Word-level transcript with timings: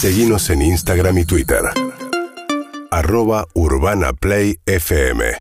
Seguimos 0.00 0.48
en 0.50 0.62
Instagram 0.62 1.18
y 1.18 1.24
Twitter. 1.24 1.58
Arroba 2.88 3.48
Urbana 3.54 4.12
Play 4.12 4.60
FM. 4.64 5.36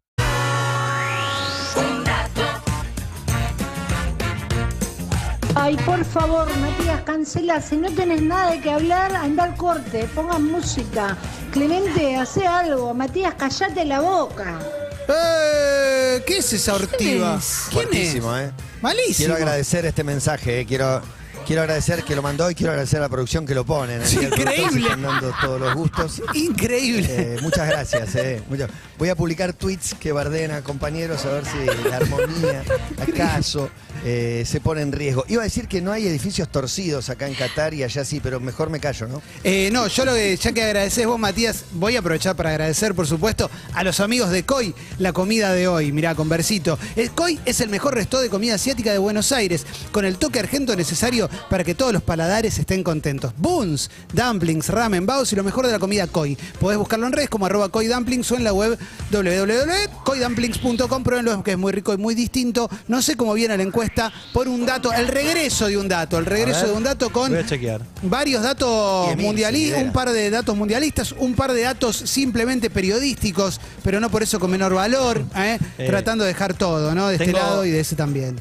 Ay, 5.54 5.78
por 5.86 6.04
favor, 6.04 6.48
Matías, 6.58 7.04
cancela. 7.04 7.62
Si 7.62 7.78
no 7.78 7.92
tenés 7.92 8.24
nada 8.24 8.50
de 8.50 8.62
que 8.62 8.72
hablar, 8.72 9.16
anda 9.16 9.44
al 9.44 9.56
corte, 9.56 10.10
pongan 10.16 10.46
música. 10.46 11.16
Clemente, 11.52 12.16
hace 12.16 12.48
algo. 12.48 12.96
Matías, 12.96 13.36
callate 13.36 13.86
la 13.86 14.00
boca. 14.00 14.60
Eh, 15.08 16.24
¿Qué 16.26 16.40
es 16.40 16.52
esa 16.52 16.74
ortiva? 16.74 17.36
es? 17.38 17.68
¿Quién 17.70 17.82
es? 17.84 17.90
Fuertísimo, 17.92 18.36
¿eh? 18.36 18.52
Malísimo. 18.82 19.18
Quiero 19.18 19.36
agradecer 19.36 19.86
este 19.86 20.04
mensaje, 20.04 20.62
¿eh? 20.62 20.66
quiero, 20.66 21.04
quiero 21.48 21.62
agradecer 21.62 22.04
que 22.04 22.14
lo 22.16 22.22
mandó 22.22 22.52
y 22.52 22.56
quiero 22.56 22.72
agradecer 22.72 23.00
a 23.00 23.04
la 23.04 23.10
producción 23.10 23.46
que 23.46 23.56
lo 23.56 23.66
pone. 23.66 23.96
en 23.96 24.02
el 24.02 24.08
Sí, 24.08 24.18
increíble. 24.22 24.82
están 24.82 25.02
dando 25.02 25.34
todos 25.42 25.60
los 25.60 25.74
gustos. 25.74 26.22
Increíble. 26.34 27.08
Eh, 27.10 27.38
muchas 27.42 27.68
gracias. 27.70 28.14
eh, 28.16 28.42
muchas- 28.50 28.70
Voy 28.98 29.10
a 29.10 29.16
publicar 29.16 29.54
tweets 29.54 29.94
que 30.00 30.12
barden 30.12 30.52
a 30.52 30.62
compañeros 30.62 31.24
a 31.26 31.30
ver 31.30 31.46
si 31.46 31.88
la 31.90 31.98
armonía, 31.98 32.64
acaso, 33.02 33.70
eh, 34.06 34.44
se 34.46 34.62
pone 34.62 34.82
en 34.82 34.92
riesgo. 34.92 35.26
Iba 35.28 35.42
a 35.42 35.46
decir 35.46 35.68
que 35.68 35.82
no 35.82 35.92
hay 35.92 36.08
edificios 36.08 36.50
torcidos 36.50 37.10
acá 37.10 37.28
en 37.28 37.34
Qatar 37.34 37.74
y 37.74 37.84
allá 37.84 38.06
sí, 38.06 38.20
pero 38.22 38.40
mejor 38.40 38.70
me 38.70 38.80
callo, 38.80 39.08
¿no? 39.08 39.22
Eh, 39.44 39.70
no, 39.72 39.88
yo 39.88 40.06
lo 40.06 40.14
que, 40.14 40.38
ya 40.38 40.52
que 40.52 40.64
agradeces 40.64 41.06
vos, 41.06 41.20
Matías, 41.20 41.66
voy 41.74 41.96
a 41.96 42.00
aprovechar 42.00 42.36
para 42.36 42.52
agradecer, 42.52 42.94
por 42.94 43.08
supuesto, 43.08 43.50
a 43.74 43.84
los 43.84 44.00
amigos 44.00 44.30
de 44.30 44.44
COI 44.44 44.76
la 45.00 45.14
comida 45.14 45.54
de 45.54 45.68
hoy. 45.68 45.92
Mirá, 45.92 46.16
con 46.16 46.30
versito. 46.30 46.78
El 46.96 47.12
COI 47.12 47.40
es 47.46 47.60
el 47.62 47.70
mejor 47.70 47.96
resto 47.96 48.20
de 48.22 48.30
comida 48.30 48.56
asiática 48.56 48.92
de 48.92 48.98
Buenos 48.98 49.32
Aires, 49.32 49.66
con 49.92 50.06
el 50.06 50.18
toque 50.18 50.40
argento 50.40 50.76
necesario 50.76 51.30
para 51.50 51.64
que 51.64 51.76
todos 51.76 51.94
los 51.94 52.04
paladares 52.04 52.60
estén 52.60 52.84
contentos. 52.84 53.34
Buns, 53.38 53.90
dumplings, 54.14 54.70
ramen, 54.70 55.06
baos 55.06 55.34
y 55.34 55.36
lo 55.36 55.44
mejor 55.44 55.66
de 55.66 55.72
la 55.72 55.80
comida 55.80 56.08
COI. 56.08 56.38
Podés 56.60 56.78
buscarlo 56.78 57.08
en 57.08 57.14
redes 57.14 57.30
como 57.30 57.46
arroba 57.46 57.70
COI 57.70 57.88
Dumplings 57.88 58.32
o 58.32 58.36
en 58.36 58.44
la 58.44 58.54
web 58.54 58.78
www.coidumplings.com. 59.12 61.04
Pruébenlo, 61.04 61.44
que 61.44 61.52
es 61.52 61.58
muy 61.58 61.72
rico 61.72 61.94
y 61.94 61.98
muy 61.98 62.16
distinto. 62.16 62.70
No 62.88 63.02
sé 63.02 63.18
cómo 63.18 63.34
viene 63.34 63.58
la 63.58 63.64
encuesta 63.64 63.87
por 64.34 64.48
un 64.48 64.66
dato, 64.66 64.92
el 64.94 65.08
regreso 65.08 65.68
de 65.68 65.78
un 65.78 65.88
dato, 65.88 66.18
el 66.18 66.26
regreso 66.26 66.68
de 66.68 66.74
un 66.74 66.84
dato 66.84 67.10
con 67.12 67.32
Voy 67.32 67.40
a 67.40 67.46
chequear. 67.46 67.82
varios 68.04 68.44
datos 68.44 69.16
mundialistas, 69.18 69.82
un 69.84 69.92
par 69.92 70.10
de 70.12 70.30
datos 70.30 70.56
mundialistas, 70.56 71.12
un 71.18 71.34
par 71.36 71.54
de 71.54 71.62
datos 71.62 71.96
simplemente 71.98 72.70
periodísticos, 72.70 73.60
pero 73.84 74.00
no 74.00 74.10
por 74.10 74.24
eso 74.24 74.40
con 74.40 74.52
menor 74.52 74.74
valor, 74.74 75.24
¿eh? 75.36 75.58
Eh, 75.78 75.88
tratando 75.88 76.24
de 76.24 76.30
dejar 76.34 76.54
todo, 76.54 76.94
¿no? 76.96 77.08
De 77.08 77.16
este 77.16 77.26
tengo- 77.26 77.40
lado 77.40 77.66
y 77.66 77.72
de 77.72 77.80
ese 77.80 77.96
también. 77.96 78.36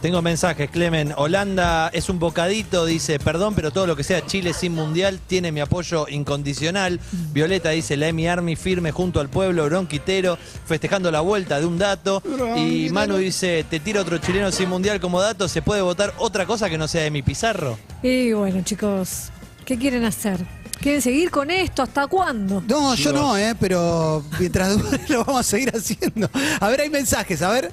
Tengo 0.00 0.22
mensajes, 0.22 0.70
Clemen. 0.70 1.12
Holanda 1.18 1.90
es 1.92 2.08
un 2.08 2.18
bocadito, 2.18 2.86
dice, 2.86 3.18
perdón, 3.18 3.54
pero 3.54 3.70
todo 3.70 3.86
lo 3.86 3.96
que 3.96 4.02
sea 4.02 4.24
Chile 4.24 4.54
sin 4.54 4.74
mundial 4.74 5.20
tiene 5.26 5.52
mi 5.52 5.60
apoyo 5.60 6.06
incondicional. 6.08 6.98
Violeta 7.32 7.68
dice, 7.68 7.98
la 7.98 8.08
Emi 8.08 8.26
Army 8.26 8.56
firme 8.56 8.92
junto 8.92 9.20
al 9.20 9.28
pueblo, 9.28 9.66
bronquitero, 9.66 10.38
festejando 10.64 11.10
la 11.10 11.20
vuelta 11.20 11.60
de 11.60 11.66
un 11.66 11.76
dato. 11.76 12.22
Y 12.56 12.88
Manu 12.88 13.18
dice, 13.18 13.66
te 13.68 13.78
tiro 13.78 14.00
otro 14.00 14.16
chileno 14.16 14.50
sin 14.50 14.70
mundial 14.70 15.00
como 15.00 15.20
dato, 15.20 15.48
¿se 15.48 15.60
puede 15.60 15.82
votar 15.82 16.14
otra 16.16 16.46
cosa 16.46 16.70
que 16.70 16.78
no 16.78 16.88
sea 16.88 17.02
de 17.02 17.10
mi 17.10 17.20
Pizarro? 17.20 17.78
Y 18.02 18.32
bueno, 18.32 18.62
chicos, 18.62 19.28
¿qué 19.66 19.76
quieren 19.76 20.04
hacer? 20.04 20.40
¿Quieren 20.80 21.02
seguir 21.02 21.30
con 21.30 21.50
esto? 21.50 21.82
¿Hasta 21.82 22.06
cuándo? 22.06 22.62
No, 22.66 22.94
yo 22.94 23.12
no, 23.12 23.36
¿eh? 23.36 23.54
Pero 23.60 24.24
mientras 24.38 24.78
dure 24.82 24.98
lo 25.08 25.26
vamos 25.26 25.40
a 25.40 25.42
seguir 25.42 25.76
haciendo. 25.76 26.30
A 26.58 26.68
ver, 26.68 26.80
hay 26.80 26.88
mensajes, 26.88 27.42
a 27.42 27.50
ver. 27.50 27.70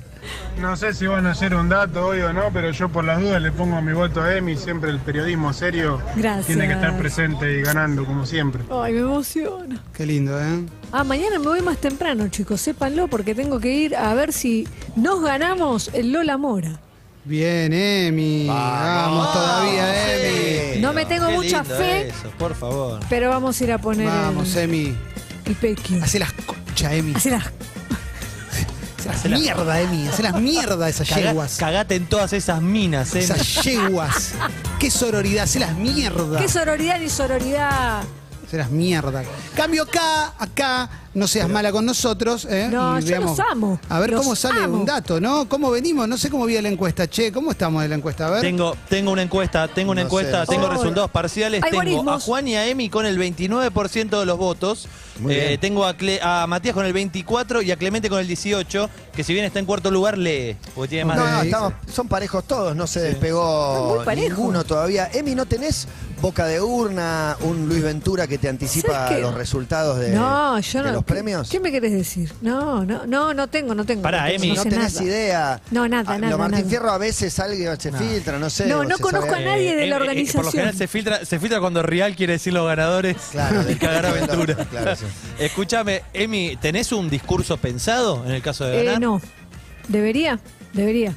No 0.59 0.75
sé 0.75 0.94
si 0.94 1.06
van 1.08 1.25
a 1.28 1.31
hacer 1.31 1.53
un 1.56 1.70
dato 1.70 2.08
hoy 2.08 2.22
o 2.22 2.33
no, 2.33 2.50
pero 2.52 2.72
yo 2.72 2.89
por 2.89 3.03
las 3.03 3.20
dudas 3.22 3.42
le 3.42 3.52
pongo 3.52 3.81
mi 3.81 3.94
voto 3.94 4.22
a 4.22 4.36
Emi. 4.36 4.56
Siempre 4.56 4.89
el 4.89 5.00
periodismo 5.00 5.53
serio 5.53 6.02
Gracias. 6.16 6.47
tiene 6.47 6.67
que 6.67 6.73
estar 6.73 6.97
presente 6.97 7.59
y 7.59 7.61
ganando, 7.61 8.06
como 8.06 8.25
siempre. 8.25 8.64
Ay, 8.72 8.94
me 8.94 9.00
emociona. 9.02 9.81
Qué 9.94 10.05
lindo, 10.05 10.39
¿eh? 10.42 10.66
Ah, 10.92 11.03
mañana 11.03 11.38
me 11.39 11.45
voy 11.45 11.61
más 11.61 11.78
temprano, 11.78 12.28
chicos, 12.30 12.61
sépanlo, 12.61 13.08
porque 13.08 13.36
tengo 13.36 13.59
que 13.59 13.73
ir 13.73 13.95
a 13.95 14.14
ver 14.14 14.33
si 14.33 14.67
nos 14.95 15.21
ganamos 15.21 15.89
el 15.93 16.11
Lola 16.11 16.38
Mora. 16.38 16.80
Bien, 17.26 17.73
Emi. 17.73 18.48
Vamos, 18.48 19.33
todavía, 19.33 20.15
Emi. 20.73 20.82
No 20.82 20.94
me 20.94 21.05
tengo 21.05 21.27
Qué 21.27 21.33
mucha 21.36 21.61
lindo 21.61 21.76
fe, 21.77 22.08
Eso, 22.09 22.30
por 22.39 22.55
favor. 22.55 22.99
pero 23.09 23.30
vamos 23.30 23.59
a 23.59 23.64
ir 23.64 23.71
a 23.73 23.77
poner 23.77 24.08
Vamos, 24.08 24.55
el, 24.55 24.64
Emi. 24.64 24.95
el 25.45 25.55
pequi. 25.55 25.99
Hacé 25.99 26.20
las 26.20 26.32
concha, 26.33 26.94
Emi. 26.94 27.14
Así 27.15 27.30
las... 27.30 27.44
Hacé 29.10 29.30
las 29.30 29.40
mierda, 29.40 29.82
Emi. 29.82 30.08
Hacé 30.08 30.23
las 30.23 30.40
mierda 30.40 30.90
esas 30.90 31.08
Caga- 31.10 31.30
yeguas. 31.30 31.58
cagate 31.58 31.95
en 31.95 32.06
todas 32.08 32.34
esas 32.34 32.62
minas, 32.62 33.14
¿eh? 33.16 33.20
Esas 33.20 33.64
yeguas. 33.64 34.34
Qué 34.80 34.90
sororidad. 34.92 35.44
Hacé 35.45 35.60
las 35.60 35.76
mierda. 35.76 36.40
¿Qué 36.40 36.48
sororidad 36.48 37.00
ni 37.00 37.10
sororidad? 37.10 38.04
Serás 38.50 38.72
mierda. 38.72 39.23
Cambio 39.58 39.84
acá, 39.84 40.34
acá, 40.40 40.90
no 41.14 41.28
seas 41.28 41.50
mala 41.50 41.70
con 41.73 41.86
nosotros. 41.86 42.48
¿eh? 42.50 42.70
No, 42.72 42.98
Y 42.98 43.04
yo 43.04 43.20
los 43.20 43.38
amo. 43.42 43.78
A 43.90 44.00
ver 44.00 44.12
Los 44.12 44.22
cómo 44.22 44.38
sale 44.38 44.64
amo. 44.64 44.78
un 44.80 44.86
dato, 44.86 45.20
¿no? 45.20 45.50
¿Cómo 45.50 45.70
venimos? 45.70 46.08
No 46.08 46.18
sé 46.18 46.30
cómo 46.30 46.45
viene 46.45 46.62
la 46.62 46.70
encuesta. 46.70 47.10
Che, 47.10 47.30
¿cómo 47.34 47.52
estamos 47.52 47.82
de 47.82 47.89
la 47.89 47.95
encuesta? 47.95 48.28
A 48.28 48.30
ver. 48.30 48.42
Tengo, 48.42 48.78
tengo 48.88 49.12
una 49.12 49.22
encuesta, 49.24 49.68
tengo 49.68 49.92
una 49.92 50.00
No 50.04 50.08
encuesta, 50.08 50.45
sé. 50.45 50.54
tengo 50.54 50.68
Oh, 50.68 50.70
resultados 50.70 51.12
parciales. 51.12 51.62
Tengo 51.70 52.10
a. 52.14 52.20
Juan 52.22 52.48
y 52.48 52.56
a 52.56 52.66
Emi 52.68 52.89
con 52.89 53.06
el 53.06 53.20
29% 53.20 54.18
de 54.18 54.26
los 54.26 54.38
votos. 54.38 54.88
Eh, 55.30 55.58
tengo 55.60 55.86
a, 55.86 55.98
Cle- 55.98 56.20
a 56.22 56.45
Matías 56.48 56.73
con 56.73 56.86
el 56.86 56.94
24 56.94 57.61
y 57.61 57.72
a 57.72 57.76
Clemente 57.76 58.10
con 58.10 58.20
el 58.20 58.28
18, 58.28 58.89
que 59.16 59.23
si 59.23 59.33
bien 59.33 59.45
está 59.45 59.60
en 59.60 59.66
cuarto 59.66 59.89
lugar, 59.92 60.17
lee. 60.17 60.55
Porque 60.76 60.89
tiene 60.89 61.05
más 61.05 61.17
No, 61.17 61.26
de- 61.26 61.32
no, 61.32 61.42
estamos, 61.44 61.73
son 61.92 62.08
parejos 62.08 62.44
todos, 62.45 62.76
no 62.76 62.86
se 62.88 63.00
Están 63.00 63.11
despegó 63.14 63.95
muy 63.95 64.06
parejos. 64.06 64.30
ninguno 64.38 64.64
todavía. 64.64 65.10
Emi, 65.14 65.33
¿no 65.36 65.45
tenés 65.45 65.88
boca 66.22 66.45
de 66.45 66.60
urna, 66.61 67.38
un 67.42 67.67
Luis 67.70 67.83
Ventura 67.83 68.26
que 68.28 68.38
te 68.38 68.50
anticipa 68.50 69.11
los 69.20 69.33
resultados 69.36 70.00
de, 70.00 70.10
no, 70.10 70.60
yo 70.60 70.80
de 70.82 70.88
no. 70.88 70.94
los 70.95 71.05
¿qué- 71.05 71.14
premios? 71.14 71.50
¿Qué 71.50 71.60
me 71.60 71.72
querés 71.72 71.92
decir? 71.92 72.33
No, 72.42 72.83
no, 72.86 73.05
no, 73.05 73.33
no 73.33 73.48
tengo, 73.48 73.76
no 73.76 73.86
tengo. 73.86 74.02
Pará, 74.02 74.23
no, 74.23 74.27
tengo, 74.30 74.44
Emi. 74.44 74.56
no 74.56 74.64
sé 74.64 74.70
tenés 74.70 74.94
nada. 74.95 75.06
idea. 75.06 75.61
No, 75.72 75.88
nada, 75.88 76.14
Ah, 76.14 76.17
nada, 76.17 76.32
Lo 76.32 76.38
Martín 76.38 76.58
nada. 76.60 76.70
Fierro 76.70 76.89
a 76.92 76.98
veces 76.98 77.39
alguien 77.39 77.80
se 77.80 77.92
filtra, 77.92 78.39
no 78.39 78.50
sé. 78.50 78.66
No, 78.67 78.83
no 78.83 78.98
conozco 78.98 79.30
sabe- 79.32 79.44
a 79.44 79.50
nadie 79.52 79.76
de 79.76 79.86
la 79.88 79.95
Eh, 79.95 80.00
eh, 80.00 80.02
organización. 80.02 80.36
por 80.44 80.45
lo 80.45 80.52
general 80.52 80.76
se 80.76 80.88
filtra, 80.88 81.26
se 81.26 81.39
filtra 81.39 81.60
cuando 81.60 81.83
Real 81.83 82.16
quiere 82.16 82.33
decir 82.33 82.54
los 82.54 82.66
ganadores. 82.67 83.17
Claro, 83.32 83.64
y 83.70 83.76
cagar 83.76 84.06
a 84.08 84.10
aventura. 84.10 84.56
Claro, 84.70 84.95
sí. 84.95 85.06
Escúchame, 85.39 86.02
Emi, 86.14 86.58
¿tenés 86.60 86.92
un 86.92 87.10
discurso 87.10 87.58
pensado 87.58 88.23
en 88.26 88.32
el 88.32 88.42
caso 88.42 88.66
de 88.66 88.77
ganar? 88.83 88.95
Eh, 88.95 89.00
no. 89.00 89.22
¿Debería? 89.88 90.39
Debería. 90.73 91.16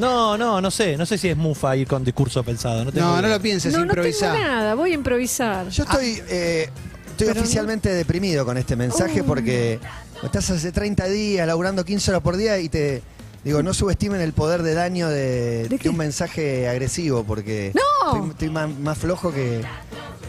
No, 0.00 0.36
no, 0.38 0.60
no 0.60 0.70
sé. 0.70 0.96
No 0.96 1.06
sé 1.06 1.16
si 1.18 1.28
es 1.28 1.36
mufa 1.36 1.76
ir 1.76 1.86
con 1.86 2.04
discurso 2.04 2.42
pensado. 2.42 2.84
No, 2.84 2.90
tengo 2.92 3.20
No, 3.20 3.28
lo 3.28 3.40
pienses, 3.40 3.72
no, 3.72 3.84
no 3.84 3.94
tengo 3.94 4.08
nada, 4.20 4.74
voy 4.74 4.90
a 4.92 4.94
improvisar. 4.94 5.68
Yo 5.68 5.84
estoy, 5.84 6.20
eh, 6.28 6.68
estoy 7.10 7.26
Pero 7.28 7.34
no. 7.34 7.40
oficialmente 7.42 7.90
deprimido 7.90 8.44
con 8.44 8.56
este 8.58 8.74
mensaje 8.76 9.22
Uh. 9.22 9.26
porque 9.26 9.78
estás 10.22 10.50
hace 10.50 10.72
30 10.72 11.06
días 11.06 11.46
laburando 11.46 11.84
15 11.84 12.10
horas 12.10 12.22
por 12.22 12.36
día 12.36 12.58
y 12.58 12.68
te 12.68 13.02
digo, 13.44 13.62
no 13.62 13.72
subestimen 13.72 14.20
el 14.20 14.32
poder 14.32 14.62
de 14.62 14.74
daño 14.74 15.08
de, 15.08 15.62
¿De 15.64 15.68
de 15.68 15.78
qué? 15.78 15.88
un 15.88 15.96
mensaje 15.96 16.68
agresivo 16.68 17.24
porque 17.24 17.72
¡No! 17.74 18.14
estoy, 18.16 18.30
estoy 18.30 18.50
más, 18.50 18.68
más 18.78 18.98
flojo 18.98 19.32
que... 19.32 19.62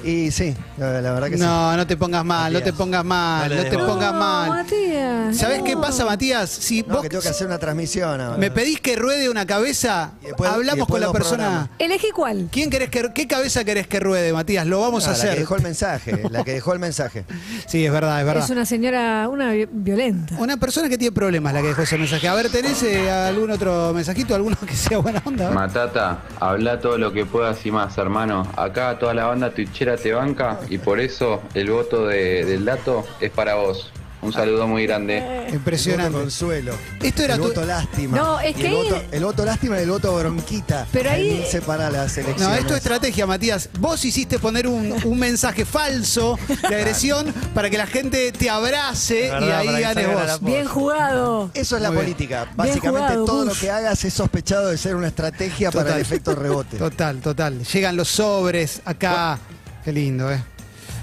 Y 0.04 0.32
sí, 0.32 0.56
la, 0.78 1.00
la 1.02 1.12
verdad 1.14 1.30
que 1.30 1.38
sí. 1.38 1.44
No, 1.44 1.78
no 1.78 1.86
te 1.86 1.96
pongas 1.96 2.26
mal, 2.26 2.52
no 2.52 2.62
te 2.62 2.74
pongas 2.74 3.06
mal, 3.06 3.56
No 3.56 3.64
te 3.64 3.78
pongas 3.78 4.14
No, 4.14 4.20
mal. 4.20 4.50
Matías. 4.50 5.38
¿Sabés 5.38 5.60
no. 5.60 5.64
qué 5.66 5.78
pasa, 5.78 6.06
Matías? 6.06 6.50
Si 6.50 6.82
No, 6.82 6.96
vos 6.96 7.02
que 7.04 7.10
tengo 7.10 7.22
que 7.22 7.30
hacer 7.30 7.46
una 7.48 7.60
transmisión 7.60 8.20
ahora. 8.20 8.38
me 8.38 8.50
pedís 8.52 8.82
que 8.82 8.96
ruede 8.96 9.30
una 9.30 9.46
cabeza, 9.46 10.14
después- 10.24 10.50
hablamos 10.52 10.88
con 10.88 11.00
la 11.02 11.12
persona. 11.12 11.38
programas. 11.38 11.70
Elegí 11.80 12.10
cuál. 12.16 12.50
¿Quién 12.52 12.70
querés 12.70 12.90
que, 12.90 13.12
¿Qué 13.14 13.28
cabeza 13.28 13.64
querés 13.64 13.86
que 13.88 14.00
ruede, 14.00 14.34
Matías? 14.34 14.66
Lo 14.66 14.82
vamos 14.82 15.06
Ah, 15.08 15.12
a 15.12 15.14
La 15.14 15.20
que 15.22 15.28
hacer. 15.28 15.40
dejó 15.40 15.56
el 15.56 15.62
mensaje, 15.62 16.24
la 16.32 16.44
que 16.44 16.54
dejó 16.54 16.74
el 16.74 16.80
mensaje. 16.80 17.26
Sí, 17.68 17.86
es 17.86 17.92
verdad, 17.92 18.20
es 18.20 18.26
verdad. 18.26 18.44
Es 18.44 18.50
una 18.50 18.66
señora, 18.66 19.30
una 19.30 19.52
vi- 19.52 19.68
violenta. 19.72 20.36
Una 20.40 20.58
persona 20.58 20.90
que 20.90 20.98
tiene 20.98 21.14
problemas 21.14 21.54
la 21.54 21.62
que 21.62 21.68
dejó 21.70 21.84
ese 21.84 21.98
mensaje. 21.98 22.28
A 22.28 22.34
ver, 22.34 22.50
¿tenés 22.50 22.82
eh, 22.84 23.10
algún 23.10 23.52
otro 23.52 23.94
mensajito? 23.94 24.36
¿Alguno 24.36 24.58
que 24.68 24.76
sea 24.76 24.98
buena 24.98 25.22
onda? 25.26 25.52
Matata, 25.52 26.20
habla 26.40 26.80
todo 26.82 26.98
lo 26.98 27.14
que 27.14 27.26
puedas 27.26 27.64
y 27.66 27.72
más, 27.72 27.98
hermano. 27.98 28.46
Acá 28.58 28.98
toda 29.00 29.14
la 29.14 29.26
banda 29.26 29.52
te 29.98 30.12
banca 30.14 30.60
y 30.70 30.78
por 30.78 31.00
eso 31.00 31.42
el 31.54 31.70
voto 31.72 32.08
de- 32.08 32.46
del 32.46 32.66
dato 32.66 33.06
es 33.20 33.32
para 33.32 33.56
vos. 33.56 33.92
Un 34.24 34.32
saludo 34.32 34.68
muy 34.68 34.86
grande. 34.86 35.18
El 35.18 35.24
voto 35.46 35.56
Impresionante. 35.56 36.12
consuelo. 36.20 36.76
Esto 37.02 37.24
era 37.24 37.34
el 37.34 37.42
tu- 37.42 37.48
voto 37.48 37.66
lástima. 37.66 38.18
No, 38.18 38.40
es 38.40 38.52
Y 38.52 38.54
que 38.54 38.68
el, 38.68 38.76
ahí- 38.76 38.84
voto, 38.84 39.02
el 39.14 39.24
voto 39.26 39.46
lástima 39.46 39.80
y 39.80 39.82
el 39.82 39.90
voto 39.90 40.16
bronquita. 40.16 40.86
Pero 40.94 41.10
ahí- 41.10 41.44
se 41.50 41.60
para 41.64 41.90
las 41.90 42.16
elecciones. 42.20 42.48
No, 42.48 42.54
esto 42.54 42.74
es 42.76 42.82
estrategia, 42.84 43.26
Matías. 43.26 43.70
Vos 43.80 44.06
hiciste 44.06 44.38
poner 44.38 44.68
un, 44.68 44.94
un 45.06 45.18
mensaje 45.18 45.66
falso 45.66 46.38
de 46.70 46.76
agresión 46.76 47.34
para 47.56 47.72
que 47.72 47.80
la 47.80 47.88
gente 47.88 48.32
te 48.32 48.48
abrace 48.48 49.26
y 49.26 49.32
ahí 49.50 49.82
ganes 49.82 50.08
vos. 50.14 50.42
Bien 50.44 50.68
jugado. 50.68 51.50
Eso 51.56 51.78
es 51.78 51.82
la 51.82 51.92
política. 51.92 52.48
Básicamente 52.56 53.08
jugado, 53.16 53.26
todo 53.26 53.46
Bush. 53.46 53.54
lo 53.56 53.60
que 53.60 53.72
hagas 53.72 54.06
es 54.06 54.14
sospechado 54.14 54.68
de 54.68 54.78
ser 54.78 54.96
una 54.96 55.08
estrategia 55.08 55.72
para 55.72 55.96
el 55.96 56.02
efecto 56.02 56.36
rebote. 56.36 56.78
Total, 56.78 57.20
total. 57.22 57.64
Llegan 57.64 57.96
los 57.98 58.08
sobres 58.10 58.84
acá. 58.86 59.40
Qué 59.84 59.92
lindo, 59.92 60.32
¿eh? 60.32 60.42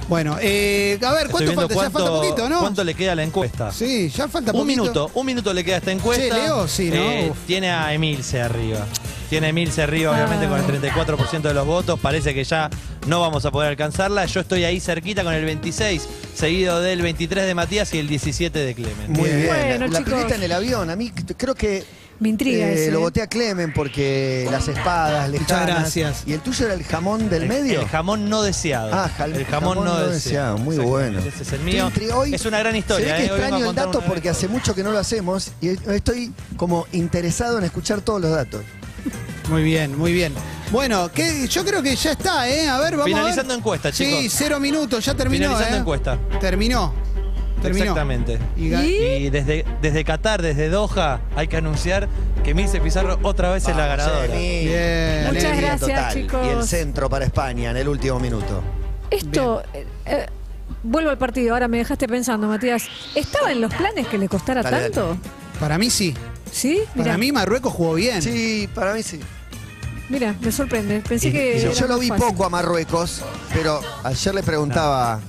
Bueno, 0.09 0.39
eh, 0.41 0.99
a 1.05 1.13
ver, 1.13 1.29
¿cuánto 1.29 1.53
falta? 1.53 1.75
ya 1.75 1.91
falta 1.91 2.11
poquito, 2.11 2.49
¿no? 2.49 2.61
¿Cuánto 2.61 2.83
le 2.83 2.95
queda 2.95 3.13
a 3.13 3.15
la 3.15 3.25
encuesta? 3.25 3.71
Sí, 3.73 4.09
ya 4.09 4.27
falta 4.27 4.53
Un 4.53 4.61
poquito. 4.61 4.83
minuto, 4.83 5.11
un 5.15 5.27
minuto 5.27 5.53
le 5.53 5.63
queda 5.65 5.75
a 5.75 5.79
esta 5.79 5.93
encuesta. 5.93 6.35
Che, 6.35 6.43
Leo, 6.43 6.67
sí, 6.67 6.89
¿no? 6.89 6.97
Eh, 6.97 7.33
tiene 7.47 7.71
a 7.71 7.93
Emilce 7.93 8.41
arriba. 8.41 8.87
Tiene 9.29 9.53
Milce 9.53 9.83
arriba, 9.83 10.13
obviamente, 10.13 10.47
Ah. 10.47 10.49
con 10.49 10.61
el 10.61 10.65
34% 10.67 11.49
de 11.49 11.55
los 11.55 11.67
votos. 11.67 12.01
Parece 12.01 12.33
que 12.33 12.43
ya 12.45 12.71
no 13.07 13.21
vamos 13.21 13.45
a 13.45 13.51
poder 13.51 13.69
alcanzarla. 13.69 14.25
Yo 14.25 14.41
estoy 14.41 14.65
ahí 14.65 14.81
cerquita 14.81 15.23
con 15.25 15.35
el 15.35 15.45
26, 15.45 16.09
seguido 16.35 16.81
del 16.81 17.03
23 17.03 17.45
de 17.45 17.55
Matías 17.55 17.93
y 17.93 17.99
el 17.99 18.09
17 18.09 18.59
de 18.59 18.75
Clemen. 18.75 19.13
Muy 19.13 19.29
bien. 19.29 19.47
Bueno, 19.49 19.89
la 19.89 20.01
pileta 20.01 20.35
en 20.37 20.43
el 20.43 20.53
avión, 20.53 20.89
a 20.89 20.97
mí 20.97 21.11
creo 21.37 21.55
que 21.55 21.85
Me 22.21 22.29
intriga 22.31 22.67
eh, 22.67 22.75
ese, 22.75 22.91
lo 22.91 22.99
¿eh? 22.99 23.03
voté 23.03 23.23
a 23.23 23.29
Clemen 23.29 23.73
porque 23.73 24.49
las 24.51 24.67
espadas, 24.67 25.31
lejanas. 25.31 25.67
gracias. 25.67 26.23
¿Y 26.27 26.33
el 26.33 26.41
tuyo 26.41 26.65
era 26.67 26.75
el 26.75 26.83
jamón 26.83 27.29
del 27.31 27.45
El- 27.45 27.49
medio? 27.49 27.81
El 27.83 27.89
jamón 27.89 28.29
no 28.29 28.43
deseado. 28.43 28.91
Ah, 28.93 29.09
jal- 29.17 29.35
el 29.37 29.45
jamón, 29.47 29.85
no, 29.85 29.99
deseado. 30.09 30.59
Muy 30.59 30.77
Exactamente, 30.77 31.19
bueno. 31.21 31.29
Ese 31.35 31.43
es 31.45 31.53
el 31.53 31.61
mío. 31.61 31.91
Hoy 32.15 32.35
es 32.35 32.45
una 32.45 32.59
gran 32.59 32.73
Se 32.73 32.79
historia. 32.81 33.13
ve 33.15 33.19
que 33.21 33.27
¿eh? 33.27 33.31
Vengo 33.31 33.35
a 33.35 33.47
extraño 33.47 33.71
el 33.71 33.75
dato 33.77 34.01
porque 34.01 34.29
hace 34.31 34.49
mucho 34.49 34.75
que 34.75 34.83
no 34.83 34.91
lo 34.91 34.99
hacemos 34.99 35.53
y 35.61 35.69
estoy 35.93 36.33
como 36.57 36.87
interesado 36.93 37.59
en 37.59 37.65
escuchar 37.65 38.01
todos 38.01 38.21
los 38.21 38.31
datos. 38.33 38.63
Muy 39.49 39.63
bien, 39.63 39.97
muy 39.97 40.13
bien. 40.13 40.35
Bueno, 40.71 41.11
que 41.11 41.47
yo 41.49 41.65
creo 41.65 41.83
que 41.83 41.97
ya 41.97 42.13
está, 42.13 42.49
¿eh? 42.51 42.69
A 42.69 42.79
ver, 42.79 42.93
vamos 42.93 43.07
Finalizando 43.07 43.53
a 43.55 43.57
ver. 43.57 43.61
encuesta, 43.61 43.93
Sí, 43.93 44.05
chicos. 44.05 44.35
cero 44.37 44.61
minutos, 44.61 45.03
ya 45.05 45.15
terminó, 45.15 45.45
Finalizando 45.47 45.77
¿eh? 45.77 45.81
encuesta. 45.81 46.19
Terminó. 46.41 46.93
Terminó. 47.61 47.85
Exactamente. 47.85 48.39
Y 48.57 49.31
desde, 49.31 49.65
desde 49.83 50.05
Qatar, 50.05 50.43
desde 50.43 50.69
Doha, 50.69 51.21
hay 51.37 51.49
que 51.49 51.57
anunciar 51.57 52.09
que 52.45 52.55
Milce 52.55 52.81
Pizarro 52.81 53.19
otra 53.23 53.51
vez 53.53 53.67
es 53.69 53.77
la 53.77 53.87
Vamos, 53.87 54.05
ganadora. 54.07 54.35
Bien. 54.37 55.25
Muchas 55.27 55.45
Alegría 55.45 55.61
gracias, 55.77 55.81
total. 55.81 56.15
chicos. 56.15 56.47
Y 56.47 56.49
el 56.51 56.63
centro 56.65 57.09
para 57.11 57.25
España 57.25 57.71
en 57.71 57.77
el 57.77 57.89
último 57.89 58.19
minuto. 58.21 58.63
Esto, 59.11 59.63
eh, 59.75 59.87
eh, 60.07 60.27
vuelvo 60.83 61.11
al 61.11 61.19
partido, 61.19 61.55
ahora 61.55 61.67
me 61.69 61.79
dejaste 61.79 62.07
pensando, 62.07 62.47
Matías. 62.47 62.85
¿Estaba 63.15 63.51
en 63.53 63.61
los 63.61 63.75
planes 63.75 64.07
que 64.07 64.19
le 64.19 64.29
costara 64.29 64.63
Dale, 64.63 64.77
dale. 64.77 64.91
tanto? 64.91 65.17
Para 65.59 65.79
mí 65.79 65.91
sí. 65.91 66.15
¿Sí? 66.53 66.81
Para 66.97 67.19
mí 67.19 67.33
Marruecos 67.33 67.73
jugó 67.73 67.95
bien. 67.95 68.23
Sí, 68.23 68.69
para 68.75 68.95
mí 68.95 69.03
sí. 69.03 69.19
mira, 70.09 70.35
me 70.41 70.53
sorprende. 70.53 71.03
Pensé 71.07 71.29
Y- 71.29 71.33
que. 71.33 71.57
y 71.59 71.75
Yo, 71.75 71.87
lo 71.87 71.99
vi 71.99 72.09
fácil. 72.09 72.25
poco 72.27 72.45
a 72.45 72.49
Marruecos, 72.49 73.23
pero 73.53 73.81
ayer 74.05 74.35
le 74.35 74.43
preguntaba 74.43 75.21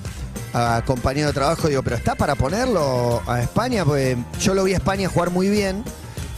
a 0.54 0.82
compañero 0.86 1.28
de 1.28 1.34
trabajo, 1.34 1.68
digo, 1.68 1.84
¿pero 1.84 1.96
está 1.96 2.16
para 2.16 2.36
ponerlo 2.36 3.22
a 3.28 3.42
España? 3.42 3.86
Pues 3.86 4.18
yo 4.42 4.54
lo 4.54 4.64
vi 4.64 4.74
a 4.74 4.78
España 4.78 5.08
jugar 5.10 5.30
muy 5.30 5.50
bien 5.50 5.84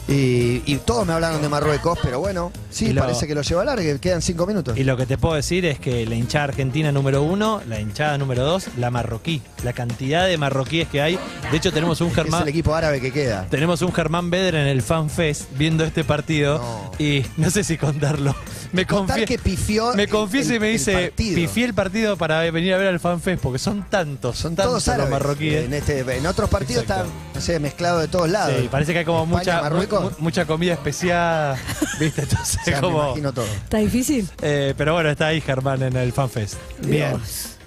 y, 0.07 0.61
y 0.65 0.77
todos 0.85 1.07
me 1.07 1.13
hablaron 1.13 1.41
de 1.41 1.47
Marruecos, 1.47 1.97
pero 2.03 2.19
bueno, 2.19 2.51
sí, 2.69 2.91
lo- 2.91 3.01
parece 3.01 3.27
que 3.27 3.35
lo 3.35 3.43
lleva 3.43 3.63
largo, 3.63 3.83
quedan 4.01 4.21
cinco 4.21 4.45
minutos. 4.45 4.77
Y 4.77 4.83
lo 4.83 4.97
que 4.97 5.05
te 5.05 5.17
puedo 5.17 5.35
decir 5.35 5.63
es 5.65 5.79
que 5.79 6.05
la 6.05 6.15
hinchada 6.15 6.45
argentina 6.45 6.91
número 6.91 7.21
uno, 7.23 7.61
la 7.67 7.79
hinchada 7.79 8.17
número 8.17 8.43
dos, 8.43 8.65
la 8.77 8.91
marroquí. 8.91 9.41
La 9.63 9.71
cantidad 9.71 10.27
de 10.27 10.37
marroquíes 10.37 10.89
que 10.89 11.01
hay. 11.01 11.17
De 11.49 11.57
hecho, 11.57 11.71
tenemos 11.71 12.01
un 12.01 12.07
Es 12.09 12.15
Germán. 12.15 12.41
el 12.41 12.49
equipo 12.49 12.75
árabe 12.75 12.99
que 12.99 13.11
queda. 13.13 13.47
Tenemos 13.49 13.81
un 13.83 13.93
Germán 13.93 14.29
Beder 14.29 14.55
en 14.55 14.67
el 14.67 14.81
FanFest 14.81 15.43
viendo 15.57 15.85
este 15.85 16.03
partido 16.03 16.57
No. 16.57 16.91
y 17.05 17.25
no 17.37 17.49
sé 17.49 17.63
si 17.63 17.77
contarlo. 17.77 18.35
Me 18.73 18.85
que 19.25 19.37
pifió 19.37 19.93
me 19.93 20.03
el- 20.03 20.09
confieso 20.09 20.53
y 20.53 20.59
me 20.59 20.67
el 20.67 20.73
dice, 20.73 21.13
pifié 21.15 21.65
el 21.65 21.73
partido 21.73 22.15
para 22.17 22.39
venir 22.51 22.73
a 22.73 22.77
ver 22.77 22.87
al 22.87 22.99
FanFest 22.99 23.41
porque 23.41 23.59
son 23.59 23.83
tantos, 23.89 24.37
Son 24.37 24.55
tantos 24.55 24.71
todos 24.71 24.87
los 24.87 24.93
árabes. 24.93 25.11
marroquíes. 25.11 25.65
En, 25.65 25.73
este, 25.73 25.99
en 25.99 26.25
otros 26.25 26.49
partidos 26.49 26.83
Exacto. 26.83 27.05
están, 27.05 27.19
no 27.35 27.41
sé, 27.41 27.59
mezclados 27.59 28.01
de 28.01 28.07
todos 28.07 28.29
lados. 28.29 28.55
Sí, 28.59 28.67
parece 28.71 28.93
que 28.93 28.99
hay 28.99 29.05
como 29.05 29.23
España, 29.37 29.69
mucha, 29.69 29.99
mu- 29.99 30.11
mucha 30.19 30.45
comida 30.45 30.73
especiada, 30.73 31.57
¿viste? 31.99 32.21
Entonces, 32.21 32.59
O 32.61 32.63
sea, 32.63 32.75
me 32.75 32.81
como... 32.81 33.03
imagino 33.07 33.33
todo. 33.33 33.45
Está 33.45 33.77
difícil. 33.77 34.29
Eh, 34.41 34.73
pero 34.77 34.93
bueno, 34.93 35.09
está 35.09 35.27
ahí 35.27 35.41
Germán 35.41 35.81
en 35.83 35.95
el 35.97 36.13
FanFest. 36.13 36.55
Bien. 36.85 37.17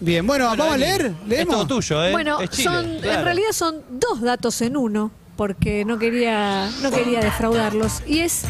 Bien, 0.00 0.26
bueno, 0.26 0.48
Bueno, 0.48 0.62
vamos 0.64 0.74
a 0.74 0.78
leer. 0.78 1.06
Es 1.22 1.28
¿Leemos? 1.28 1.54
todo 1.54 1.66
tuyo, 1.66 2.04
¿eh? 2.04 2.12
Bueno, 2.12 2.40
Es 2.40 2.50
Chile, 2.50 2.64
son, 2.64 2.98
claro. 3.00 3.18
en 3.20 3.24
realidad 3.24 3.52
son 3.52 3.82
dos 3.90 4.20
datos 4.20 4.60
en 4.60 4.76
uno, 4.76 5.10
porque 5.36 5.84
no 5.84 5.98
quería, 5.98 6.68
no 6.82 6.90
quería 6.90 7.20
defraudarlos. 7.20 8.02
Y 8.06 8.20
es, 8.20 8.42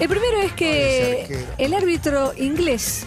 el 0.00 0.08
primero 0.08 0.40
es 0.42 0.52
que 0.54 1.46
el 1.58 1.74
árbitro 1.74 2.32
inglés, 2.36 3.04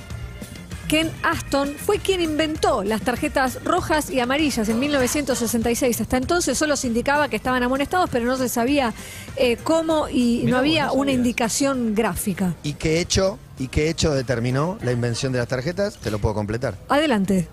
Ken 0.87 1.11
Aston, 1.23 1.75
fue 1.75 1.97
quien 1.97 2.21
inventó 2.21 2.83
las 2.83 3.01
tarjetas 3.01 3.63
rojas 3.63 4.11
y 4.11 4.19
amarillas 4.19 4.69
en 4.69 4.79
1966. 4.79 6.01
Hasta 6.01 6.17
entonces 6.17 6.55
solo 6.55 6.75
se 6.75 6.85
indicaba 6.85 7.29
que 7.29 7.35
estaban 7.35 7.63
amonestados, 7.63 8.11
pero 8.11 8.25
no 8.25 8.37
se 8.37 8.47
sabía 8.47 8.93
eh, 9.35 9.57
cómo 9.63 10.07
y 10.07 10.41
Mirá 10.43 10.51
no 10.51 10.57
había 10.57 10.85
no 10.85 10.93
una 10.93 11.11
indicación 11.11 11.95
gráfica. 11.95 12.53
¿Y 12.61 12.73
qué 12.73 12.99
hecho, 12.99 13.39
y 13.57 13.69
qué 13.69 13.89
hecho 13.89 14.13
determinó 14.13 14.77
la 14.83 14.91
invención 14.91 15.33
de 15.33 15.39
las 15.39 15.47
tarjetas? 15.47 15.97
Te 15.97 16.11
lo 16.11 16.19
puedo 16.19 16.35
completar. 16.35 16.77
Adelante. 16.89 17.47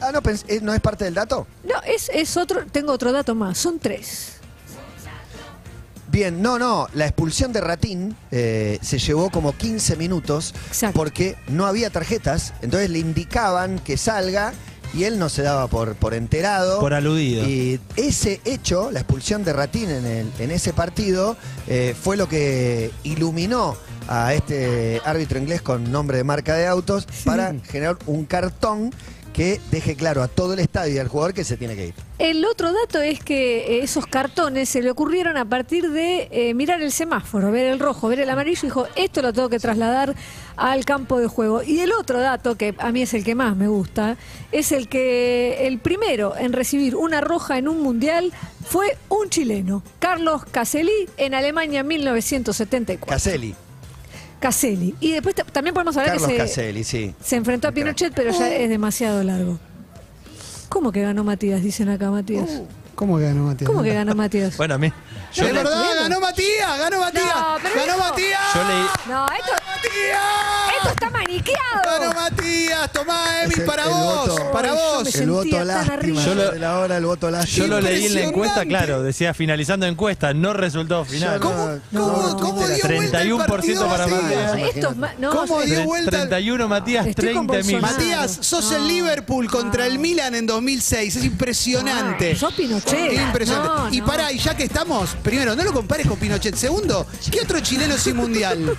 Ah, 0.00 0.10
no, 0.12 0.20
eh, 0.26 0.60
¿no 0.60 0.74
es 0.74 0.80
parte 0.80 1.04
del 1.04 1.14
dato? 1.14 1.46
No, 1.62 1.80
es, 1.86 2.10
es 2.12 2.36
otro, 2.36 2.66
tengo 2.66 2.92
otro 2.92 3.12
dato 3.12 3.36
más, 3.36 3.58
son 3.58 3.78
tres. 3.78 4.37
Bien, 6.18 6.42
no, 6.42 6.58
no, 6.58 6.88
la 6.94 7.06
expulsión 7.06 7.52
de 7.52 7.60
Ratín 7.60 8.16
eh, 8.32 8.80
se 8.82 8.98
llevó 8.98 9.30
como 9.30 9.56
15 9.56 9.94
minutos 9.94 10.52
Exacto. 10.66 10.98
porque 10.98 11.36
no 11.46 11.64
había 11.64 11.90
tarjetas, 11.90 12.54
entonces 12.60 12.90
le 12.90 12.98
indicaban 12.98 13.78
que 13.78 13.96
salga 13.96 14.52
y 14.92 15.04
él 15.04 15.20
no 15.20 15.28
se 15.28 15.42
daba 15.42 15.68
por, 15.68 15.94
por 15.94 16.14
enterado. 16.14 16.80
Por 16.80 16.92
aludido. 16.92 17.46
Y 17.46 17.78
ese 17.94 18.40
hecho, 18.44 18.90
la 18.90 18.98
expulsión 18.98 19.44
de 19.44 19.52
Ratín 19.52 19.88
en, 19.90 20.04
el- 20.06 20.32
en 20.40 20.50
ese 20.50 20.72
partido, 20.72 21.36
eh, 21.68 21.94
fue 22.02 22.16
lo 22.16 22.28
que 22.28 22.90
iluminó 23.04 23.76
a 24.08 24.34
este 24.34 25.00
árbitro 25.04 25.38
inglés 25.38 25.62
con 25.62 25.92
nombre 25.92 26.16
de 26.18 26.24
marca 26.24 26.56
de 26.56 26.66
autos 26.66 27.06
para 27.24 27.54
generar 27.70 27.96
un 28.06 28.24
cartón 28.24 28.92
que 29.38 29.60
deje 29.70 29.94
claro 29.94 30.24
a 30.24 30.26
todo 30.26 30.54
el 30.54 30.58
estadio 30.58 30.96
y 30.96 30.98
al 30.98 31.06
jugador 31.06 31.32
que 31.32 31.44
se 31.44 31.56
tiene 31.56 31.76
que 31.76 31.86
ir. 31.86 31.94
El 32.18 32.44
otro 32.44 32.72
dato 32.72 33.00
es 33.00 33.20
que 33.22 33.58
eh, 33.58 33.84
esos 33.84 34.04
cartones 34.04 34.68
se 34.68 34.82
le 34.82 34.90
ocurrieron 34.90 35.36
a 35.36 35.44
partir 35.44 35.90
de 35.92 36.26
eh, 36.32 36.54
mirar 36.54 36.82
el 36.82 36.90
semáforo, 36.90 37.52
ver 37.52 37.66
el 37.66 37.78
rojo, 37.78 38.08
ver 38.08 38.18
el 38.18 38.30
amarillo, 38.30 38.58
y 38.64 38.66
dijo, 38.66 38.88
esto 38.96 39.22
lo 39.22 39.32
tengo 39.32 39.48
que 39.48 39.60
trasladar 39.60 40.16
al 40.56 40.84
campo 40.84 41.20
de 41.20 41.28
juego. 41.28 41.62
Y 41.62 41.78
el 41.78 41.92
otro 41.92 42.18
dato, 42.18 42.56
que 42.56 42.74
a 42.78 42.90
mí 42.90 43.02
es 43.02 43.14
el 43.14 43.22
que 43.22 43.36
más 43.36 43.54
me 43.54 43.68
gusta, 43.68 44.16
es 44.50 44.72
el 44.72 44.88
que 44.88 45.68
el 45.68 45.78
primero 45.78 46.36
en 46.36 46.52
recibir 46.52 46.96
una 46.96 47.20
roja 47.20 47.58
en 47.58 47.68
un 47.68 47.80
mundial 47.80 48.32
fue 48.66 48.98
un 49.08 49.30
chileno, 49.30 49.84
Carlos 50.00 50.46
Caselli, 50.50 51.08
en 51.16 51.34
Alemania 51.34 51.80
en 51.82 51.86
1974. 51.86 53.06
Caselli, 53.06 53.54
Caselli. 54.40 54.94
Y 55.00 55.12
después 55.12 55.34
ta- 55.34 55.44
también 55.44 55.74
podemos 55.74 55.96
hablar 55.96 56.12
Carlos 56.12 56.28
que 56.28 56.34
se, 56.34 56.38
Caselli, 56.38 56.84
sí. 56.84 57.14
se 57.22 57.36
enfrentó 57.36 57.68
a 57.68 57.72
Pinochet, 57.72 58.12
pero 58.14 58.30
ya 58.30 58.54
es 58.54 58.68
demasiado 58.68 59.22
largo. 59.24 59.58
¿Cómo 60.68 60.92
que 60.92 61.00
ganó 61.02 61.24
Matías? 61.24 61.62
Dicen 61.62 61.88
acá 61.88 62.10
Matías. 62.10 62.62
¿Cómo 62.98 63.16
que 63.16 63.24
ganó 63.26 63.44
Matías? 63.44 63.68
¿Cómo 63.70 63.82
que 63.84 63.94
ganó 63.94 64.14
Matías? 64.16 64.56
Bueno, 64.56 64.74
a 64.74 64.78
mí. 64.78 64.92
Yo, 65.32 65.44
de 65.46 65.52
verdad, 65.52 65.84
ganó 66.02 66.18
Matías, 66.20 66.78
ganó 66.80 66.98
Matías. 67.00 67.24
No, 67.26 67.56
pero 67.62 67.74
ganó 67.76 67.92
no. 67.92 67.98
Matías. 68.10 68.40
yo 68.54 68.60
leí. 68.64 68.86
No, 69.08 69.26
esto, 69.26 69.52
Matías. 69.52 70.22
esto 70.76 70.88
está 70.88 71.10
maniqueado. 71.10 72.00
Ganó 72.00 72.12
Matías, 72.14 72.92
tomá 72.92 73.42
Emi 73.44 73.52
Es 73.52 73.58
el- 73.60 73.64
para 73.66 73.82
el 73.84 73.88
vos, 73.90 74.28
voto- 74.28 74.50
para 74.52 74.68
yo 74.70 74.74
vos. 74.74 75.06
El 75.06 75.12
sentía 75.12 75.32
voto 75.32 75.50
tan 75.58 75.66
lástima. 75.68 75.94
arriba. 75.94 76.22
Yo 76.24 76.34
lo- 76.34 76.50
de 76.50 76.58
la 76.58 76.78
hora, 76.80 76.96
el 76.96 77.04
voto 77.06 77.30
lástima. 77.30 77.56
Yo 77.56 77.66
lo 77.68 77.80
leí 77.80 77.86
en 77.86 77.92
la 77.92 77.98
Impresionante. 78.22 78.28
encuesta, 78.34 78.64
claro, 78.66 79.02
decía 79.04 79.32
finalizando 79.34 79.86
encuesta, 79.86 80.34
no 80.34 80.52
resultado 80.52 81.04
final. 81.04 81.34
Yo 81.34 81.40
¿Cómo, 81.40 81.68
No, 81.92 82.00
cómo, 82.02 82.22
no, 82.28 82.36
cómo 82.38 82.66
dio 82.66 82.84
vuelta 82.88 83.22
el 83.22 83.28
31% 83.28 83.46
partido 83.46 83.88
para 83.88 84.06
Matías? 84.08 84.58
Esto 84.74 84.88
es 84.90 84.96
ma- 84.96 85.12
no, 85.18 85.30
¿Cómo 85.30 85.60
yo- 85.60 85.66
dio 85.66 85.84
vuelta 85.84 86.10
el- 86.22 86.28
31 86.28 86.68
Matías, 86.68 87.06
Estoy 87.06 87.32
con 87.34 87.46
30 87.46 87.66
mil. 87.72 87.80
Matías, 87.80 88.38
sos 88.40 88.72
el. 88.72 88.88
Liverpool 88.88 89.48
contra 89.50 89.86
el 89.86 89.98
Milan 90.00 90.34
en 90.34 90.46
2006. 90.46 91.14
Es 91.16 91.24
impresionante. 91.24 92.32
No, 92.32 92.38
sos 92.40 92.56
Pinochet. 92.96 93.26
Impresionante. 93.26 93.68
No, 93.68 93.94
y 93.94 94.00
no. 94.00 94.06
pará, 94.06 94.32
y 94.32 94.38
ya 94.38 94.56
que 94.56 94.64
estamos, 94.64 95.10
primero, 95.22 95.54
no 95.54 95.64
lo 95.64 95.72
compares 95.72 96.06
con 96.06 96.18
Pinochet. 96.18 96.54
Segundo, 96.54 97.06
¿qué 97.30 97.40
otro 97.40 97.60
chileno 97.60 97.96
sin 97.98 98.16
mundial? 98.16 98.76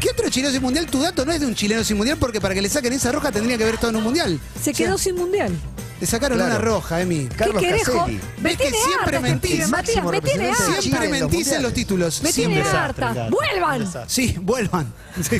¿Qué 0.00 0.10
otro 0.10 0.28
chileno 0.28 0.52
sin 0.52 0.62
mundial? 0.62 0.86
Tu 0.86 1.00
dato 1.00 1.24
no 1.24 1.32
es 1.32 1.40
de 1.40 1.46
un 1.46 1.54
chileno 1.54 1.82
sin 1.82 1.96
mundial 1.96 2.18
porque 2.18 2.40
para 2.40 2.54
que 2.54 2.62
le 2.62 2.68
saquen 2.68 2.92
esa 2.92 3.12
roja 3.12 3.32
tendría 3.32 3.56
que 3.56 3.62
haber 3.64 3.74
estado 3.76 3.90
en 3.90 3.96
un 3.96 4.02
mundial. 4.04 4.40
Se 4.62 4.72
quedó 4.72 4.94
O 4.94 4.98
sea, 4.98 5.04
sin 5.12 5.16
mundial. 5.16 5.52
Te 5.98 6.04
sacaron 6.06 6.36
Claro. 6.36 6.56
una 6.56 6.60
roja, 6.62 7.00
Emi. 7.00 7.26
Carlos 7.26 7.62
¿Qué 7.62 7.68
querés, 7.68 7.88
jo- 7.88 7.98
Caselli. 8.00 8.20
Me 8.36 8.42
Ves 8.42 8.52
que 8.58 8.62
tiene 8.64 8.76
siempre 8.86 9.16
harta, 9.16 9.28
mentís. 9.28 9.68
Matías, 9.68 10.04
me 10.04 10.20
tiene 10.20 10.50
harta. 10.50 10.82
Siempre 10.82 11.08
mentís 11.08 11.52
en 11.52 11.62
los 11.62 11.72
títulos. 11.72 12.22
Me 12.22 12.32
tiene 12.32 12.60
harta. 12.62 13.28
¡Vuelvan! 13.30 13.90
Sí, 14.06 14.36
vuelvan. 14.40 14.92
Sí. 15.22 15.38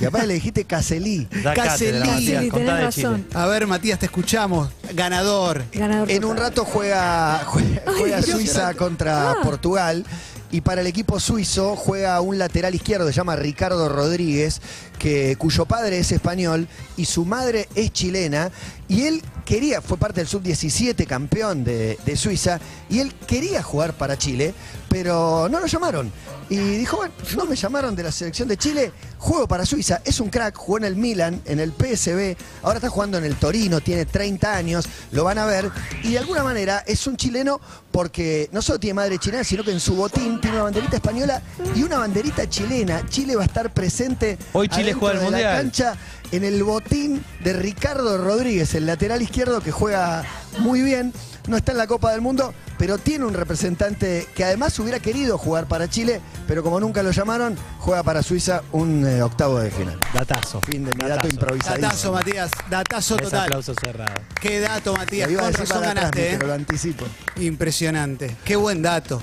Y 0.00 0.04
aparte 0.04 0.26
le 0.26 0.34
dijiste 0.34 0.64
Caselli. 0.66 1.26
Caselli. 1.54 2.50
Tenés 2.50 2.80
razón. 2.84 3.26
A 3.32 3.46
ver, 3.46 3.66
Matías, 3.66 3.98
te 3.98 4.06
escuchamos. 4.06 4.68
Ganador. 4.92 5.64
Ganador 5.72 6.10
En 6.10 6.24
un 6.26 6.36
rato 6.36 6.64
juega, 6.66 7.42
juega, 7.46 7.82
juega 7.98 8.16
Dios. 8.20 8.36
Suiza 8.36 8.74
contra 8.74 9.30
Ah. 9.32 9.36
Portugal. 9.42 10.04
Y 10.50 10.60
para 10.60 10.82
el 10.82 10.86
equipo 10.86 11.18
suizo 11.18 11.76
juega 11.76 12.20
un 12.20 12.36
lateral 12.36 12.74
izquierdo, 12.74 13.06
se 13.06 13.14
llama 13.14 13.36
Ricardo 13.36 13.88
Rodríguez, 13.88 14.60
que, 15.02 15.34
cuyo 15.36 15.66
padre 15.66 15.98
es 15.98 16.12
español 16.12 16.68
y 16.96 17.06
su 17.06 17.24
madre 17.24 17.68
es 17.74 17.92
chilena. 17.92 18.52
Y 18.88 19.02
él 19.02 19.22
quería, 19.44 19.80
fue 19.80 19.96
parte 19.96 20.20
del 20.20 20.28
sub-17 20.28 21.06
campeón 21.06 21.64
de, 21.64 21.98
Suiza, 22.14 22.60
y 22.88 23.00
él 23.00 23.12
quería 23.26 23.62
jugar 23.62 23.94
para 23.94 24.16
Chile, 24.16 24.54
pero 24.88 25.48
no 25.50 25.60
lo 25.60 25.66
llamaron. 25.66 26.12
Y 26.50 26.56
dijo, 26.56 26.98
bueno, 26.98 27.14
no 27.36 27.46
me 27.46 27.56
llamaron 27.56 27.96
de 27.96 28.02
la 28.02 28.12
selección 28.12 28.46
de 28.48 28.58
Chile, 28.58 28.92
juego 29.16 29.48
para 29.48 29.64
Suiza, 29.64 30.02
es 30.04 30.20
un 30.20 30.28
crack, 30.28 30.54
jugó 30.56 30.76
en 30.76 30.84
el 30.84 30.96
Milan, 30.96 31.40
en 31.46 31.60
el 31.60 31.72
PSB, 31.72 32.36
ahora 32.62 32.76
está 32.76 32.90
jugando 32.90 33.16
en 33.16 33.24
el 33.24 33.36
Torino, 33.36 33.80
tiene 33.80 34.04
30 34.04 34.54
años, 34.54 34.84
lo 35.12 35.24
van 35.24 35.38
a 35.38 35.46
ver, 35.46 35.70
y 36.02 36.12
de 36.12 36.18
alguna 36.18 36.42
manera 36.42 36.84
es 36.86 37.06
un 37.06 37.16
chileno 37.16 37.58
porque 37.90 38.50
no 38.52 38.60
solo 38.60 38.78
tiene 38.78 38.94
madre 38.94 39.18
chilena, 39.18 39.44
sino 39.44 39.64
que 39.64 39.70
en 39.70 39.80
su 39.80 39.94
botín 39.94 40.40
tiene 40.40 40.56
una 40.56 40.64
banderita 40.64 40.96
española 40.96 41.42
y 41.74 41.82
una 41.82 41.98
banderita 41.98 42.48
chilena. 42.48 43.06
Chile 43.08 43.36
va 43.36 43.42
a 43.42 43.46
estar 43.46 43.72
presente 43.72 44.38
Hoy 44.52 44.68
Chile 44.68 44.91
juega 44.94 45.14
el 45.14 45.18
de 45.18 45.24
la 45.24 45.30
Mundial. 45.30 45.56
cancha 45.56 45.94
en 46.32 46.44
el 46.44 46.62
botín 46.62 47.22
de 47.44 47.52
Ricardo 47.52 48.18
Rodríguez, 48.18 48.74
el 48.74 48.86
lateral 48.86 49.20
izquierdo 49.22 49.60
que 49.60 49.70
juega 49.70 50.24
muy 50.58 50.80
bien. 50.80 51.12
No 51.48 51.56
está 51.56 51.72
en 51.72 51.78
la 51.78 51.88
Copa 51.88 52.12
del 52.12 52.20
Mundo, 52.20 52.54
pero 52.78 52.98
tiene 52.98 53.24
un 53.24 53.34
representante 53.34 54.28
que 54.32 54.44
además 54.44 54.78
hubiera 54.78 55.00
querido 55.00 55.36
jugar 55.38 55.66
para 55.66 55.90
Chile, 55.90 56.20
pero 56.46 56.62
como 56.62 56.78
nunca 56.78 57.02
lo 57.02 57.10
llamaron, 57.10 57.56
juega 57.80 58.04
para 58.04 58.22
Suiza 58.22 58.62
un 58.70 59.04
eh, 59.04 59.22
octavo 59.22 59.58
de 59.58 59.72
final. 59.72 59.98
Datazo. 60.14 60.60
Fin 60.60 60.84
de 60.84 60.92
mi 60.94 61.00
dato 61.00 61.16
Datazo. 61.16 61.28
improvisadísimo. 61.34 61.82
Datazo, 61.88 62.12
Matías. 62.12 62.50
Datazo 62.70 63.16
total. 63.16 63.42
aplauso 63.42 63.74
cerrado. 63.74 64.14
Qué 64.40 64.60
dato, 64.60 64.94
Matías. 64.94 65.28
Con 65.32 65.52
razón 65.52 65.76
atrás, 65.78 65.94
ganaste, 65.94 66.28
¿eh? 66.28 66.34
pero 66.34 66.46
lo 66.46 66.54
anticipo. 66.54 67.04
Impresionante. 67.40 68.36
Qué 68.44 68.54
buen 68.54 68.80
dato. 68.80 69.20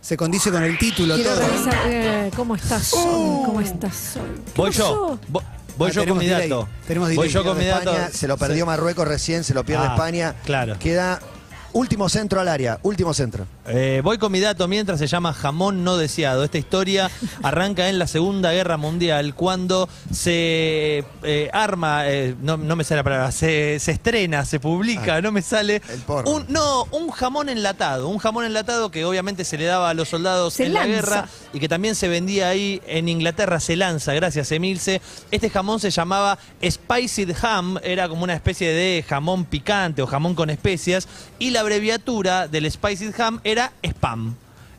Se 0.00 0.16
condice 0.16 0.50
con 0.50 0.62
el 0.62 0.78
título 0.78 1.14
Quiero 1.16 1.34
todo. 1.34 1.46
revisar 1.48 1.74
eh, 1.86 2.30
cómo 2.34 2.54
estás 2.54 2.92
hoy, 2.94 3.44
cómo 3.46 3.60
estás 3.60 4.16
hoy. 4.16 4.42
¿Qué 4.46 4.52
Voy 4.60 4.70
yo. 4.70 4.82
pasó? 4.82 5.20
Vo- 5.32 5.42
Voy 5.76 5.90
Ah, 5.90 5.92
yo 5.92 6.00
con 6.00 6.04
tenemos 6.04 6.18
mi 6.22 6.26
delay. 6.28 6.48
dato. 6.48 6.68
Tenemos 6.86 7.08
Voy 7.08 7.16
delay. 7.16 7.30
yo 7.32 7.44
con 7.44 7.58
mi 7.58 7.64
dato. 7.66 7.90
España, 7.92 8.10
se 8.12 8.28
lo 8.28 8.36
perdió 8.36 8.66
Marruecos 8.66 9.06
recién, 9.06 9.44
se 9.44 9.54
lo 9.54 9.64
pierde 9.64 9.86
Ah, 9.86 9.92
España. 9.94 10.34
claro. 10.44 10.76
Queda 10.78 11.20
último 11.72 12.08
centro 12.08 12.40
al 12.40 12.48
área, 12.48 12.78
último 12.82 13.14
centro. 13.14 13.46
Eh, 13.66 14.00
voy 14.02 14.18
con 14.18 14.32
mi 14.32 14.40
dato 14.40 14.66
mientras 14.68 14.98
se 14.98 15.06
llama 15.06 15.32
Jamón 15.32 15.84
no 15.84 15.96
deseado. 15.96 16.44
Esta 16.44 16.58
historia 16.58 17.10
arranca 17.42 17.88
en 17.88 17.98
la 17.98 18.06
Segunda 18.06 18.52
Guerra 18.52 18.76
Mundial 18.76 19.34
cuando 19.34 19.88
se 20.12 21.04
eh, 21.22 21.50
arma, 21.52 22.08
eh, 22.08 22.34
no, 22.40 22.56
no 22.56 22.76
me 22.76 22.84
sale 22.84 22.98
la 23.00 23.04
palabra, 23.04 23.32
se, 23.32 23.78
se 23.80 23.92
estrena, 23.92 24.44
se 24.44 24.60
publica, 24.60 25.16
Ah, 25.16 25.20
no 25.20 25.32
me 25.32 25.42
sale. 25.42 25.82
el 25.90 26.00
porno. 26.00 26.30
Un, 26.30 26.46
no, 26.48 26.84
un 26.90 27.10
jamón 27.10 27.48
enlatado. 27.48 28.08
Un 28.08 28.18
jamón 28.18 28.44
enlatado 28.44 28.90
que 28.90 29.04
obviamente 29.04 29.44
se 29.44 29.56
le 29.58 29.64
daba 29.64 29.90
a 29.90 29.94
los 29.94 30.08
soldados 30.08 30.54
Se 30.54 30.66
en 30.66 30.74
la 30.74 30.86
guerra 30.86 31.28
y 31.52 31.60
que 31.60 31.68
también 31.68 31.94
se 31.94 32.08
vendía 32.08 32.48
ahí 32.48 32.80
en 32.86 33.08
Inglaterra, 33.08 33.60
se 33.60 33.76
lanza, 33.76 34.12
gracias 34.14 34.52
Emilce. 34.52 35.00
Este 35.30 35.50
jamón 35.50 35.80
se 35.80 35.90
llamaba 35.90 36.38
Spiced 36.62 37.34
Ham, 37.42 37.78
era 37.82 38.08
como 38.08 38.24
una 38.24 38.34
especie 38.34 38.70
de 38.70 39.04
jamón 39.08 39.44
picante 39.44 40.02
o 40.02 40.06
jamón 40.06 40.34
con 40.34 40.50
especias, 40.50 41.08
y 41.38 41.50
la 41.50 41.62
abreviatura 41.68 42.48
del 42.48 42.70
Spiced 42.70 43.20
Ham 43.20 43.40
era 43.44 43.72
Spam. 43.82 44.34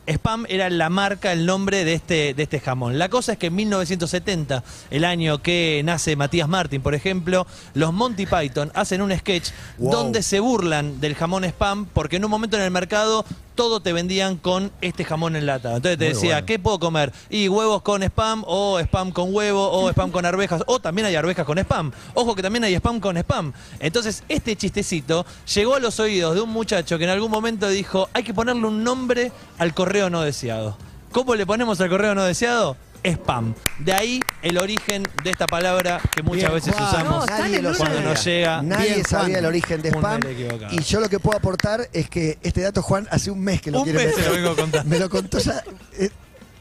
Spam 0.08 0.44
era 0.48 0.68
la 0.70 0.90
marca, 0.90 1.30
el 1.32 1.46
nombre 1.46 1.84
de 1.84 1.92
este, 1.94 2.34
de 2.34 2.42
este 2.42 2.58
jamón. 2.58 2.98
La 2.98 3.08
cosa 3.08 3.34
es 3.34 3.38
que 3.38 3.46
en 3.46 3.54
1970, 3.54 4.64
el 4.90 5.04
año 5.04 5.40
que 5.40 5.82
nace 5.84 6.16
Matías 6.16 6.48
Martín, 6.48 6.82
por 6.82 6.96
ejemplo, 6.96 7.46
los 7.74 7.92
Monty 7.92 8.26
Python 8.26 8.72
hacen 8.74 9.02
un 9.02 9.16
sketch 9.16 9.50
Wow. 9.78 9.92
donde 9.92 10.24
se 10.24 10.40
burlan 10.40 11.00
del 11.00 11.14
jamón 11.14 11.44
Spam 11.44 11.86
porque 11.86 12.16
en 12.16 12.24
un 12.24 12.30
momento 12.32 12.56
en 12.56 12.64
el 12.64 12.72
mercado 12.72 13.24
todo 13.54 13.80
te 13.80 13.92
vendían 13.92 14.36
con 14.36 14.70
este 14.80 15.04
jamón 15.04 15.36
enlatado. 15.36 15.76
Entonces 15.76 15.98
te 15.98 16.06
Muy 16.06 16.14
decía, 16.14 16.34
bueno. 16.36 16.46
¿qué 16.46 16.58
puedo 16.58 16.78
comer? 16.78 17.12
Y 17.28 17.48
huevos 17.48 17.82
con 17.82 18.02
spam, 18.02 18.44
o 18.46 18.78
spam 18.80 19.12
con 19.12 19.34
huevo, 19.34 19.70
o 19.70 19.90
spam 19.90 20.10
con 20.10 20.24
arvejas, 20.24 20.62
o 20.66 20.80
también 20.80 21.06
hay 21.06 21.16
arvejas 21.16 21.44
con 21.44 21.58
spam. 21.58 21.92
Ojo 22.14 22.34
que 22.34 22.42
también 22.42 22.64
hay 22.64 22.74
spam 22.74 23.00
con 23.00 23.16
spam. 23.16 23.52
Entonces, 23.78 24.24
este 24.28 24.56
chistecito 24.56 25.24
llegó 25.54 25.74
a 25.74 25.80
los 25.80 26.00
oídos 26.00 26.34
de 26.34 26.40
un 26.40 26.50
muchacho 26.50 26.98
que 26.98 27.04
en 27.04 27.10
algún 27.10 27.30
momento 27.30 27.68
dijo, 27.68 28.08
hay 28.12 28.22
que 28.22 28.34
ponerle 28.34 28.66
un 28.66 28.84
nombre 28.84 29.32
al 29.58 29.74
correo 29.74 30.10
no 30.10 30.22
deseado. 30.22 30.76
¿Cómo 31.12 31.34
le 31.34 31.44
ponemos 31.44 31.80
al 31.80 31.88
correo 31.88 32.14
no 32.14 32.24
deseado? 32.24 32.76
Spam. 33.04 33.54
De 33.78 33.92
ahí 33.92 34.20
el 34.42 34.58
origen 34.58 35.02
de 35.24 35.30
esta 35.30 35.46
palabra 35.46 36.00
que 36.14 36.22
muchas 36.22 36.42
Bien, 36.50 36.52
veces 36.54 36.74
Juan. 36.74 36.88
usamos. 36.88 37.26
No, 37.26 37.38
Nadie 37.38 37.62
lo 37.62 37.74
Cuando 37.76 37.96
sabía. 37.96 38.10
nos 38.10 38.24
llega. 38.24 38.62
Nadie 38.62 38.94
Bien, 38.94 39.04
sabía 39.06 39.24
Juan. 39.34 39.36
el 39.36 39.46
origen 39.46 39.82
de 39.82 39.88
spam. 39.90 40.20
Y 40.70 40.82
yo 40.82 41.00
lo 41.00 41.08
que 41.08 41.18
puedo 41.18 41.38
aportar 41.38 41.88
es 41.92 42.08
que 42.10 42.38
este 42.42 42.60
dato, 42.62 42.82
Juan, 42.82 43.08
hace 43.10 43.30
un 43.30 43.40
mes 43.40 43.60
que 43.62 43.70
lo 43.70 43.78
Un 43.78 43.84
quiere 43.84 43.98
mes 43.98 44.08
meter. 44.08 44.24
se 44.24 44.28
lo 44.30 44.36
vengo 44.36 44.56
contando. 44.56 44.88
Me 44.90 44.98
lo 44.98 45.08
contó 45.08 45.38
ya 45.38 45.62
eh, 45.98 46.10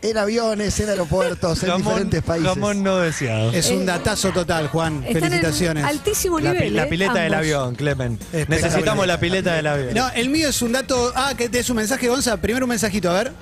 en 0.02 0.18
aviones, 0.18 0.80
en 0.80 0.90
aeropuertos, 0.90 1.62
en 1.62 1.70
Jamón- 1.72 1.78
diferentes 1.84 2.24
países. 2.24 2.48
jamón 2.50 2.84
no 2.84 2.98
deseado. 3.00 3.52
Es 3.52 3.70
un 3.70 3.82
Eh, 3.82 3.86
datazo 3.86 4.32
total, 4.32 4.70
Juan. 4.70 5.04
Están 5.06 5.24
Felicitaciones. 5.24 5.84
en 5.84 5.90
altísimo 5.90 6.40
La, 6.40 6.54
nivel. 6.54 6.70
pi- 6.70 6.74
la 6.76 6.84
eh, 6.84 6.88
pileta 6.88 7.14
del 7.16 7.34
avión, 7.34 7.76
Clemen. 7.76 8.18
Necesitamos 8.48 9.06
la 9.06 9.20
pileta 9.20 9.54
del 9.56 9.68
avión. 9.68 9.94
No, 9.94 10.10
el 10.12 10.30
mío 10.30 10.48
es 10.48 10.62
un 10.62 10.72
dato. 10.72 11.12
Ah, 11.16 11.34
que 11.38 11.50
es 11.52 11.70
un 11.70 11.76
mensaje, 11.76 12.08
Gonza. 12.08 12.38
Primero 12.38 12.66
un 12.66 12.70
mensajito, 12.70 13.10
a 13.10 13.14
ver. 13.14 13.34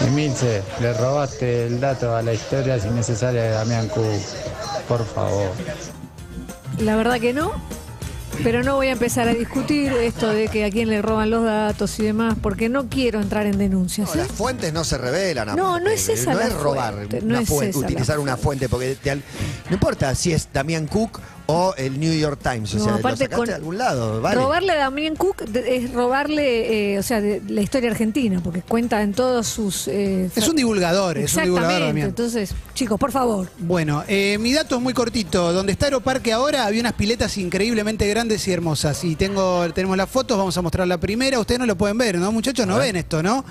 Emilce, 0.00 0.62
le 0.80 0.92
robaste 0.94 1.66
el 1.66 1.80
dato 1.80 2.16
a 2.16 2.22
la 2.22 2.32
historia 2.32 2.78
innecesaria 2.78 3.42
de 3.42 3.50
Damián 3.50 3.88
Cook. 3.88 4.22
Por 4.88 5.04
favor. 5.06 5.50
La 6.78 6.96
verdad 6.96 7.20
que 7.20 7.32
no. 7.32 7.52
Pero 8.42 8.62
no 8.62 8.76
voy 8.76 8.88
a 8.88 8.92
empezar 8.92 9.28
a 9.28 9.34
discutir 9.34 9.92
esto 9.92 10.30
de 10.30 10.48
que 10.48 10.64
a 10.64 10.70
quién 10.70 10.88
le 10.88 11.02
roban 11.02 11.30
los 11.30 11.44
datos 11.44 11.98
y 11.98 12.04
demás, 12.04 12.34
porque 12.40 12.68
no 12.68 12.88
quiero 12.88 13.20
entrar 13.20 13.46
en 13.46 13.58
denuncias. 13.58 14.08
No, 14.08 14.22
las 14.22 14.28
fuentes 14.28 14.72
no 14.72 14.84
se 14.84 14.98
revelan. 14.98 15.54
No, 15.54 15.78
no 15.78 15.90
es 15.90 16.08
esa 16.08 16.32
No 16.32 16.40
la 16.40 16.46
es 16.46 16.54
robar 16.54 16.94
fuente, 16.94 17.20
una 17.22 17.34
no 17.34 17.40
es 17.40 17.48
fuente, 17.48 17.70
esa 17.70 17.80
la 17.80 17.86
utilizar 17.86 18.18
una 18.18 18.36
fuente, 18.36 18.68
porque 18.68 18.96
te 18.96 19.14
no 19.14 19.22
importa 19.70 20.14
si 20.14 20.32
es 20.32 20.48
Damián 20.52 20.86
Cook 20.86 21.20
o 21.52 21.74
el 21.76 22.00
New 22.00 22.12
York 22.14 22.40
Times. 22.42 22.74
O 22.74 22.78
sea, 22.78 22.92
lo 22.92 22.98
aparte 22.98 23.24
sacaste 23.24 23.36
con- 23.36 23.46
de 23.46 23.54
algún 23.54 23.78
lado, 23.78 24.20
vale. 24.20 24.40
Robarle 24.40 24.72
a 24.72 24.76
Damián 24.76 25.16
Cook 25.16 25.42
es 25.54 25.92
robarle, 25.92 26.94
eh, 26.94 26.98
o 26.98 27.02
sea, 27.02 27.20
de 27.20 27.42
la 27.48 27.60
historia 27.60 27.90
argentina, 27.90 28.40
porque 28.42 28.62
cuenta 28.62 29.02
en 29.02 29.12
todos 29.12 29.46
sus... 29.46 29.88
eh, 29.88 30.30
Es 30.34 30.48
un 30.48 30.56
divulgador, 30.56 31.18
es 31.18 31.34
un 31.36 31.44
divulgador 31.44 31.80
también. 31.82 32.06
Entonces, 32.08 32.54
chicos, 32.74 32.98
por 32.98 33.12
favor. 33.12 33.48
Bueno, 33.58 34.04
eh, 34.08 34.38
mi 34.40 34.52
dato 34.52 34.76
es 34.76 34.82
muy 34.82 34.94
cortito. 34.94 35.52
Donde 35.52 35.72
está 35.72 35.86
Aeroparque 35.86 36.32
ahora 36.32 36.66
había 36.66 36.80
unas 36.80 36.94
piletas 36.94 37.36
increíblemente 37.38 38.08
grandes 38.08 38.46
y 38.48 38.52
hermosas. 38.52 39.04
Y 39.04 39.16
tengo, 39.16 39.70
tenemos 39.72 39.96
las 39.96 40.08
fotos, 40.08 40.38
vamos 40.38 40.56
a 40.56 40.62
mostrar 40.62 40.86
la 40.88 40.98
primera. 40.98 41.38
Ustedes 41.38 41.58
no 41.58 41.66
lo 41.66 41.76
pueden 41.76 41.98
ver, 41.98 42.16
¿no? 42.18 42.32
Muchachos, 42.32 42.66
no 42.66 42.78
ven 42.78 42.96
esto, 42.96 43.22
¿no? 43.22 43.44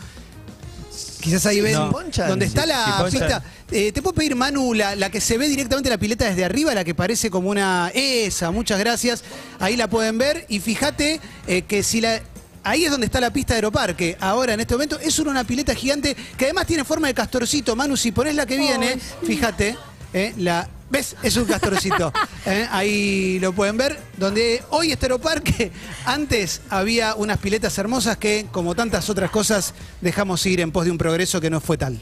Quizás 1.22 1.46
ahí 1.46 1.62
ven 1.62 1.90
ponchan, 1.90 2.28
donde 2.28 2.46
está 2.46 2.66
la 2.66 3.08
pista. 3.10 3.44
Eh, 3.72 3.92
¿Te 3.92 4.02
puedo 4.02 4.14
pedir, 4.14 4.36
Manu, 4.36 4.74
la, 4.74 4.96
la 4.96 5.10
que 5.10 5.22
se 5.22 5.38
ve 5.38 5.48
directamente 5.48 5.90
la 5.90 5.98
pileta 5.98 6.26
desde 6.26 6.44
arriba, 6.44 6.74
la 6.74 6.84
que 6.84 6.94
parece 6.94 7.30
como 7.30 7.50
una... 7.50 7.90
Esa, 7.94 8.52
muchas 8.52 8.80
gracias. 8.80 9.24
Ahí 9.60 9.78
la 9.78 9.90
pueden 9.90 10.18
ver. 10.18 10.46
Y 10.50 10.60
fíjate 10.60 11.22
eh, 11.48 11.62
que 11.62 11.84
si 11.84 12.02
la... 12.02 12.22
Ahí 12.64 12.86
es 12.86 12.92
donde 12.92 13.06
está 13.06 13.20
la 13.20 13.32
pista 13.32 13.54
de 13.54 13.60
Aeroparque. 13.60 14.18
Ahora, 14.20 14.54
en 14.54 14.60
este 14.60 14.74
momento, 14.74 15.00
es 15.00 15.18
una, 15.20 15.32
una 15.32 15.44
pileta 15.44 15.74
gigante 15.74 16.16
que 16.38 16.46
además 16.46 16.68
tiene 16.68 16.84
forma 16.84 17.08
de 17.08 17.14
castorcito. 17.14 17.76
Manu, 17.76 17.98
si 17.98 18.12
pones 18.12 18.36
la 18.36 18.46
que 18.46 18.58
viene, 18.58 19.00
fíjate, 19.26 19.78
eh, 20.14 20.34
la... 20.38 20.68
¿Ves? 20.90 21.16
Es 21.24 21.38
un 21.38 21.46
castorcito. 21.46 22.12
Eh, 22.44 22.68
ahí 22.72 23.38
lo 23.40 23.54
pueden 23.54 23.78
ver. 23.78 24.00
Donde 24.18 24.64
hoy 24.72 24.92
está 24.92 25.06
Aeroparque, 25.06 25.72
antes 26.06 26.62
había 26.72 27.14
unas 27.14 27.38
piletas 27.38 27.78
hermosas 27.78 28.18
que, 28.18 28.48
como 28.52 28.74
tantas 28.74 29.12
otras 29.12 29.30
cosas, 29.30 29.76
dejamos 30.02 30.44
ir 30.48 30.60
en 30.60 30.72
pos 30.72 30.86
de 30.86 30.92
un 30.92 30.98
progreso 30.98 31.40
que 31.40 31.52
no 31.52 31.62
fue 31.62 31.78
tal. 31.78 32.02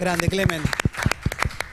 Grande, 0.00 0.26
Clemen. 0.26 0.60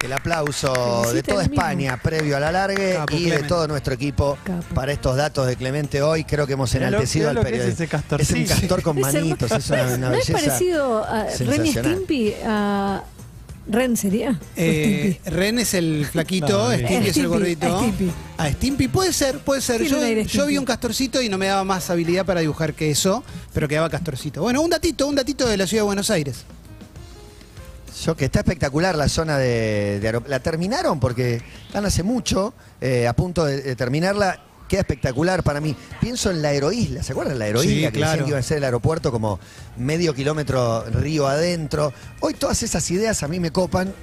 El 0.04 0.14
aplauso 0.14 1.12
de 1.12 1.24
toda. 1.24 1.42
España 1.42 2.00
previo 2.02 2.38
al 2.38 2.44
alargue 2.44 2.94
Capo, 2.94 3.16
y 3.16 3.18
de 3.18 3.24
Clemente. 3.26 3.48
todo 3.48 3.68
nuestro 3.68 3.96
equipo 3.96 4.38
Capo. 4.44 4.76
para 4.76 4.92
estos 4.92 5.18
datos 5.18 5.48
de 5.48 5.56
Clemente 5.56 6.04
hoy. 6.04 6.24
Creo 6.24 6.46
que 6.46 6.54
hemos 6.54 6.74
enaltecido 6.76 7.32
al 7.32 7.44
que 7.44 7.68
es 8.20 8.32
un 8.32 8.46
castor 8.46 8.84
con 8.84 9.00
manitos, 9.00 9.52
es 9.52 9.70
una, 9.72 9.84
una 9.96 10.10
¿No 10.10 10.16
es 10.16 10.30
parecido 10.30 11.04
a 11.04 11.24
Ren 11.24 11.66
y 11.66 11.72
sensacional. 11.72 11.94
Stimpy? 11.96 12.36
A 12.46 13.04
Ren 13.70 13.96
sería. 13.96 14.32
¿O 14.32 14.36
Eh? 14.56 15.20
Ren 15.26 15.60
es 15.60 15.74
el 15.74 16.06
flaquito, 16.06 16.48
No, 16.70 16.72
Stimpy 16.74 16.94
es 16.96 17.02
el 17.04 17.12
Stimpy, 17.12 17.28
gordito. 17.30 17.68
a 17.68 17.80
Stimpy. 17.80 18.12
A 18.38 18.50
Stimpy 18.52 18.88
puede 18.88 19.14
ser, 19.14 19.40
puede 19.40 19.62
ser. 19.62 19.84
Yo, 20.28 20.46
vi 20.48 20.58
un 20.58 20.66
castorcito 20.66 21.22
y 21.22 21.30
no 21.30 21.38
me 21.38 21.48
daba 21.48 21.64
más 21.64 21.90
habilidad 21.90 22.26
para 22.26 22.42
dibujar 22.42 22.74
que 22.74 22.90
eso, 22.90 23.24
pero 23.54 23.68
quedaba 23.68 23.90
castorcito. 23.90 24.42
Bueno, 24.42 24.62
un 24.62 24.70
datito, 24.70 25.08
un 25.08 25.16
datito 25.16 25.48
de 25.48 25.58
la 25.58 25.68
ciudad 25.68 25.84
de 25.84 25.86
Buenos 25.88 26.10
Aires. 26.10 26.46
Yo 28.06 28.16
que 28.16 28.26
está 28.26 28.40
espectacular 28.40 28.96
la 28.96 29.10
zona 29.10 29.38
de, 29.38 30.00
de 30.00 30.22
La 30.28 30.40
terminaron 30.40 31.00
porque 31.00 31.42
están 31.68 31.86
hace 31.86 32.02
mucho, 32.02 32.54
eh, 32.80 33.08
a 33.08 33.14
punto 33.14 33.44
de, 33.46 33.62
de 33.62 33.76
terminarla. 33.76 34.42
Queda 34.70 34.82
espectacular 34.82 35.44
para 35.44 35.60
mí. 35.60 35.76
Pienso 36.00 36.30
en 36.32 36.42
la 36.42 36.50
Aeroisla, 36.50 37.04
¿se 37.04 37.12
acuerdan? 37.12 37.38
La 37.40 37.46
Aeroisla 37.46 37.72
Sí, 37.72 37.82
que 37.82 37.92
claro. 37.92 38.12
decían 38.12 38.26
que 38.26 38.30
iba 38.30 38.40
a 38.40 38.44
ser 38.44 38.58
el 38.60 38.64
aeropuerto 38.64 39.12
como 39.12 39.40
medio 39.76 40.14
kilómetro 40.14 40.86
río 40.92 41.28
adentro. 41.28 41.92
Hoy 42.22 42.36
todas 42.36 42.64
esas 42.64 42.90
ideas 42.92 43.24
a 43.24 43.28
mí 43.28 43.40
me 43.40 43.52
copan. 43.52 43.94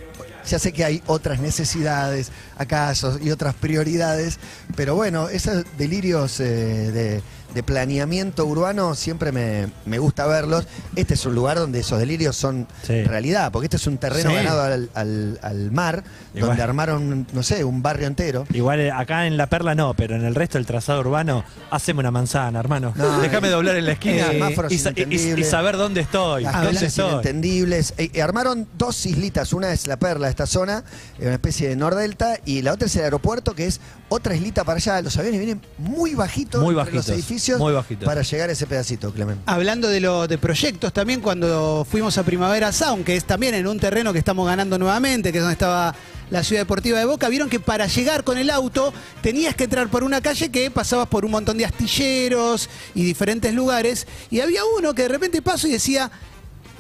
Ya 0.47 0.59
sé 0.61 0.73
que 0.73 0.85
hay 0.85 1.03
otras 1.07 1.41
necesidades, 1.41 2.31
acaso, 2.57 3.19
y 3.21 3.31
otras 3.31 3.55
prioridades, 3.55 4.39
pero 4.77 4.95
bueno, 4.95 5.29
esos 5.29 5.65
delirios 5.77 6.39
eh, 6.39 6.45
de, 6.93 7.23
de 7.57 7.63
planeamiento 7.63 8.45
urbano 8.45 8.95
siempre 8.95 9.33
me, 9.33 9.69
me 9.87 9.99
gusta 9.99 10.27
verlos. 10.27 10.67
Este 10.95 11.15
es 11.15 11.25
un 11.25 11.35
lugar 11.35 11.57
donde 11.59 11.81
esos 11.81 11.99
delirios 11.99 12.37
son 12.37 12.69
Sí. 12.83 13.03
realidad, 13.05 13.51
porque 13.51 13.65
este 13.67 13.79
es 13.79 13.87
un 13.87 13.97
terreno 13.97 14.29
Sí. 14.29 14.37
ganado 14.37 14.61
al, 14.63 14.91
al- 14.93 15.39
al 15.41 15.71
mar, 15.73 16.05
Igual. 16.35 16.49
donde 16.51 16.63
armaron, 16.63 17.27
no 17.33 17.43
sé, 17.43 17.65
un 17.65 17.81
barrio 17.83 18.07
entero. 18.09 18.47
Igual 18.53 18.81
eh, 18.81 18.91
acá 18.93 19.27
en 19.27 19.39
La 19.39 19.47
Perla 19.49 19.75
no, 19.75 19.95
pero 19.95 20.17
en 20.17 20.25
el 20.27 20.35
resto 20.35 20.59
del 20.59 20.67
trazado 20.67 21.01
urbano, 21.01 21.45
haceme 21.71 22.01
una 22.01 22.11
manzana, 22.11 22.61
hermano. 22.61 22.93
No, 22.95 23.21
Déjame 23.23 23.49
eh, 23.49 23.53
doblar 23.53 23.77
en 23.77 23.87
la 23.87 23.93
esquina 23.93 24.27
eh, 24.33 25.37
y, 25.39 25.45
saber 25.45 25.79
dónde 25.79 26.03
estoy. 26.03 26.43
Las 26.43 26.63
¿Dónde 26.63 26.87
estoy? 26.87 27.11
inentendibles. 27.11 27.95
Eh, 27.97 28.11
eh, 28.13 28.21
armaron 28.23 28.69
dos 28.77 29.07
islitas, 29.07 29.55
una 29.55 29.73
es 29.73 29.87
la 29.87 29.97
perla 29.99 30.29
esta 30.29 30.45
zona, 30.47 30.85
una 31.19 31.33
especie 31.33 31.69
de 31.71 31.77
nordelta, 31.77 32.39
y 32.45 32.61
la 32.61 32.75
otra 32.75 32.87
es 32.87 32.97
el 32.97 33.05
aeropuerto, 33.05 33.55
que 33.55 33.67
es 33.67 33.81
otra 34.11 34.35
islita 34.35 34.63
para 34.65 34.77
allá. 34.77 35.01
Los 35.01 35.17
aviones 35.17 35.41
vienen 35.41 35.63
muy 35.79 36.15
bajitos 36.15 36.63
Muy 36.63 36.75
los 36.75 36.85
bajitos, 36.85 37.07
muy 37.59 37.73
bajitos. 37.73 38.05
para 38.05 38.23
llegar 38.23 38.49
a 38.51 38.53
ese 38.53 38.67
pedacito, 38.67 39.13
Clemente. 39.13 39.43
Hablando 39.47 39.89
de, 39.89 40.01
lo, 40.01 40.27
de 40.27 40.39
proyectos 40.39 40.93
también, 40.93 41.21
cuando 41.21 41.87
fuimos 41.89 42.19
a 42.19 42.23
Primavera 42.23 42.73
Sound, 42.73 43.05
que 43.05 43.17
es 43.17 43.25
también 43.25 43.55
en 43.55 43.67
un 43.67 43.79
terreno 43.79 44.13
que 44.13 44.19
estamos 44.19 44.47
ganando 44.47 44.79
nuevamente, 44.79 45.33
que 45.33 45.39
es 45.39 45.43
donde 45.43 45.55
estaba 45.55 45.95
la 46.31 46.43
ciudad 46.43 46.63
deportiva 46.63 46.99
de 46.99 47.05
Boca, 47.05 47.29
vieron 47.29 47.49
que 47.49 47.61
para 47.61 47.87
llegar 47.87 48.25
con 48.25 48.37
el 48.37 48.51
auto 48.51 48.93
tenías 49.23 49.55
que 49.55 49.65
entrar 49.65 49.89
por 49.89 50.03
una 50.03 50.21
calle 50.21 50.51
que 50.51 50.71
pasabas 50.71 51.07
por 51.07 51.25
un 51.25 51.31
montón 51.31 51.57
de 51.57 51.65
astilleros 51.65 52.69
y 52.95 53.05
diferentes 53.05 53.55
lugares, 53.55 54.07
y 54.31 54.41
había 54.41 54.63
uno 54.77 54.95
que 54.95 55.03
de 55.03 55.09
repente 55.09 55.43
pasó 55.43 55.69
y 55.69 55.73
decía... 55.73 56.11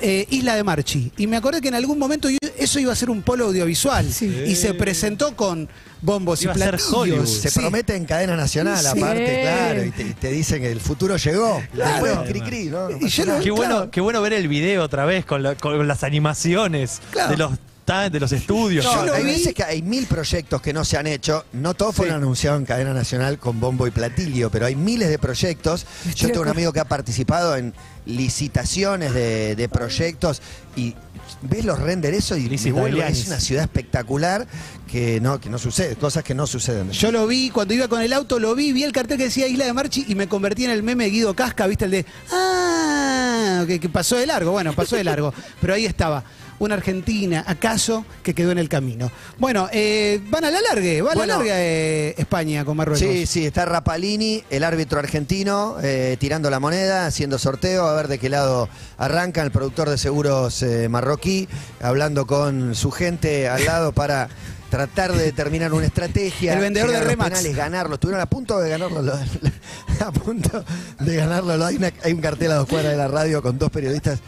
eh, 0.00 0.26
Isla 0.30 0.54
de 0.56 0.64
Marchi. 0.64 1.12
Y 1.16 1.26
me 1.26 1.36
acordé 1.36 1.60
que 1.60 1.68
en 1.68 1.74
algún 1.74 1.98
momento 1.98 2.28
yo- 2.30 2.38
eso 2.58 2.78
iba 2.80 2.92
a 2.92 2.96
ser 2.96 3.10
un 3.10 3.22
polo 3.22 3.46
audiovisual. 3.46 4.06
Y 4.06 4.54
se 4.56 4.74
presentó 4.74 5.36
con 5.36 5.68
bombos 6.02 6.42
Iba 6.42 6.52
y 6.52 6.56
platillos. 6.56 7.30
Se 7.30 7.50
Sí. 7.50 7.58
promete 7.60 7.96
en 7.96 8.04
cadena 8.04 8.36
nacional, 8.36 8.78
Sí. 8.80 8.86
aparte, 8.98 9.40
claro, 9.42 9.84
y 9.84 9.90
te, 9.90 10.02
y 10.02 10.14
te 10.14 10.30
dicen 10.30 10.60
que 10.62 10.70
el 10.70 10.80
futuro 10.80 11.16
llegó. 11.16 11.62
Claro. 11.72 12.04
Después, 12.06 12.28
cri, 12.30 12.40
cri, 12.40 12.64
¿no? 12.66 12.88
No 12.90 12.96
Y 12.98 13.08
yo 13.08 13.24
pasa 13.24 13.24
nada. 13.24 13.38
no- 13.38 13.44
Qué 13.44 13.50
bueno, 13.50 13.90
qué 13.90 14.00
bueno 14.00 14.20
ver 14.22 14.32
el 14.34 14.48
video 14.48 14.82
otra 14.84 15.04
vez 15.06 15.24
con, 15.24 15.42
la- 15.42 15.54
con 15.54 15.86
las 15.88 16.02
animaciones 16.04 17.00
Claro. 17.10 17.30
de 17.30 17.36
los 17.38 17.52
de 17.86 18.18
los 18.18 18.32
estudios. 18.32 18.84
No, 18.84 19.12
hay 19.12 19.24
veces 19.24 19.54
que 19.54 19.62
hay 19.62 19.80
mil 19.80 20.06
proyectos 20.06 20.60
que 20.60 20.72
no 20.72 20.84
se 20.84 20.96
han 20.96 21.06
hecho. 21.06 21.44
No 21.52 21.74
todos 21.74 21.94
fueron 21.94 22.16
anunciados 22.16 22.58
en 22.58 22.66
cadena 22.66 22.92
nacional 22.92 23.38
con 23.38 23.60
bombo 23.60 23.86
y 23.86 23.92
platillo, 23.92 24.50
pero 24.50 24.66
hay 24.66 24.74
miles 24.74 25.08
de 25.08 25.20
proyectos. 25.20 25.86
Yo 26.16 26.26
tengo 26.28 26.42
un 26.42 26.48
amigo 26.48 26.72
que 26.72 26.80
ha 26.80 26.84
participado 26.84 27.56
en 27.56 27.72
licitaciones 28.04 29.14
de, 29.14 29.54
de 29.54 29.68
proyectos 29.68 30.42
y 30.74 30.96
ves 31.42 31.64
los 31.64 31.78
render 31.78 32.14
eso 32.14 32.36
y 32.36 32.52
es 32.52 33.26
una 33.26 33.40
ciudad 33.40 33.64
espectacular 33.64 34.46
que 34.90 35.20
no, 35.20 35.40
que 35.40 35.48
no 35.48 35.58
sucede, 35.58 35.94
cosas 35.94 36.24
que 36.24 36.34
no 36.34 36.46
suceden. 36.46 36.90
Yo 36.90 37.12
lo 37.12 37.26
vi, 37.26 37.50
cuando 37.50 37.72
iba 37.72 37.86
con 37.86 38.02
el 38.02 38.12
auto, 38.12 38.40
lo 38.40 38.54
vi, 38.56 38.72
vi 38.72 38.82
el 38.82 38.92
cartel 38.92 39.16
que 39.18 39.24
decía 39.24 39.46
Isla 39.46 39.64
de 39.64 39.72
Marchi 39.72 40.06
y 40.08 40.16
me 40.16 40.28
convertí 40.28 40.64
en 40.64 40.70
el 40.70 40.82
meme 40.82 41.06
Guido 41.06 41.34
Casca, 41.34 41.66
¿viste? 41.66 41.84
El 41.84 41.90
de, 41.92 42.06
ah, 42.32 43.64
que, 43.66 43.78
que 43.78 43.88
pasó 43.88 44.16
de 44.16 44.26
largo, 44.26 44.50
bueno, 44.50 44.72
pasó 44.72 44.96
de 44.96 45.04
largo, 45.04 45.32
pero 45.60 45.74
ahí 45.74 45.86
estaba. 45.86 46.24
Una 46.58 46.74
Argentina, 46.74 47.44
acaso, 47.46 48.04
que 48.22 48.34
quedó 48.34 48.52
en 48.52 48.58
el 48.58 48.68
camino. 48.68 49.10
Bueno, 49.38 49.68
eh, 49.72 50.20
van 50.30 50.44
a 50.44 50.50
la 50.50 50.60
largue, 50.60 51.02
va 51.02 51.12
a 51.12 51.14
Bueno. 51.14 51.34
la 51.34 51.38
larga 51.38 51.54
eh, 51.58 52.14
España 52.16 52.64
con 52.64 52.76
Marruecos. 52.76 53.00
Sí, 53.00 53.26
sí, 53.26 53.46
está 53.46 53.64
Rapalini, 53.64 54.42
el 54.50 54.64
árbitro 54.64 54.98
argentino, 54.98 55.76
eh, 55.82 56.16
tirando 56.18 56.48
la 56.50 56.60
moneda, 56.60 57.06
haciendo 57.06 57.38
sorteo, 57.38 57.86
a 57.86 57.94
ver 57.94 58.08
de 58.08 58.18
qué 58.18 58.28
lado 58.28 58.68
arranca 58.98 59.42
el 59.42 59.50
productor 59.50 59.90
de 59.90 59.98
seguros 59.98 60.64
marroquí, 60.88 61.48
hablando 61.80 62.26
con 62.26 62.74
su 62.74 62.90
gente 62.90 63.48
al 63.48 63.64
lado 63.64 63.92
para 63.92 64.28
tratar 64.76 65.12
de 65.12 65.24
determinar 65.24 65.72
una 65.72 65.86
estrategia. 65.86 66.52
El 66.54 66.60
vendedor 66.60 66.90
de 66.90 67.00
Remax. 67.00 67.30
penales, 67.30 67.56
ganarlo. 67.56 67.94
Estuvieron 67.94 68.20
a 68.20 68.26
punto 68.26 68.58
de 68.58 68.68
ganarlo. 68.70 69.00
lo- 69.02 69.14
a 70.06 70.12
punto 70.12 70.64
de 71.00 71.16
ganarlo. 71.16 71.64
Hay, 71.64 71.76
una- 71.76 71.92
hay 72.04 72.12
un 72.12 72.20
cartel 72.20 72.52
a 72.52 72.56
dos 72.56 72.68
cuadras 72.68 72.92
de 72.92 72.98
la 72.98 73.08
radio 73.08 73.40
con 73.42 73.58
dos 73.58 73.70
periodistas 73.70 74.18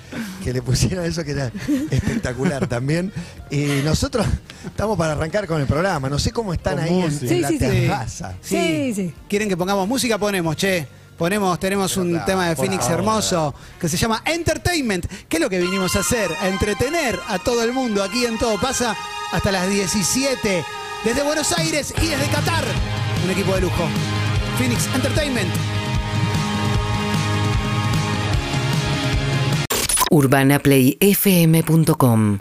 que 0.42 0.52
le 0.52 0.62
pusieron 0.62 1.04
eso 1.04 1.22
que 1.24 1.32
era 1.32 1.52
espectacular 1.90 2.66
también. 2.66 3.12
Y 3.50 3.82
nosotros 3.84 4.26
estamos 4.64 4.96
para 4.96 5.12
arrancar 5.12 5.46
con 5.46 5.60
el 5.60 5.66
programa. 5.66 6.08
No 6.08 6.18
sé 6.18 6.30
cómo 6.32 6.52
están 6.54 6.76
Con 6.76 6.84
ahí 6.84 6.94
en, 6.94 7.00
música. 7.00 7.34
en 7.34 7.42
la 7.42 7.48
Sí, 7.48 7.58
sí, 7.58 7.64
sí. 7.64 7.70
terraza. 7.70 8.34
Sí, 8.40 8.92
sí. 8.94 9.14
¿Quieren 9.28 9.48
que 9.48 9.56
pongamos 9.56 9.86
música? 9.86 10.16
Ponemos, 10.18 10.56
che. 10.56 10.86
Ponemos, 11.18 11.58
tenemos 11.58 11.96
un 11.96 12.10
claro, 12.10 12.24
tema 12.26 12.48
de 12.48 12.54
Phoenix 12.54 12.84
favor. 12.84 13.00
hermoso 13.00 13.52
que 13.80 13.88
se 13.88 13.96
llama 13.96 14.22
Entertainment. 14.24 15.04
¿Qué 15.28 15.38
es 15.38 15.42
lo 15.42 15.50
que 15.50 15.58
vinimos 15.58 15.96
a 15.96 16.00
hacer? 16.00 16.30
A 16.40 16.46
entretener 16.48 17.18
a 17.28 17.40
todo 17.40 17.64
el 17.64 17.72
mundo 17.72 18.04
aquí 18.04 18.24
en 18.24 18.38
Todo 18.38 18.56
Pasa 18.60 18.94
hasta 19.32 19.50
las 19.50 19.68
17. 19.68 20.64
Desde 21.04 21.22
Buenos 21.24 21.50
Aires 21.58 21.92
y 22.00 22.06
desde 22.06 22.28
Qatar. 22.28 22.62
Un 23.24 23.30
equipo 23.30 23.52
de 23.56 23.62
lujo. 23.62 23.88
Phoenix 24.58 24.86
Entertainment. 24.94 25.50
UrbanaPlayFM.com 30.10 32.38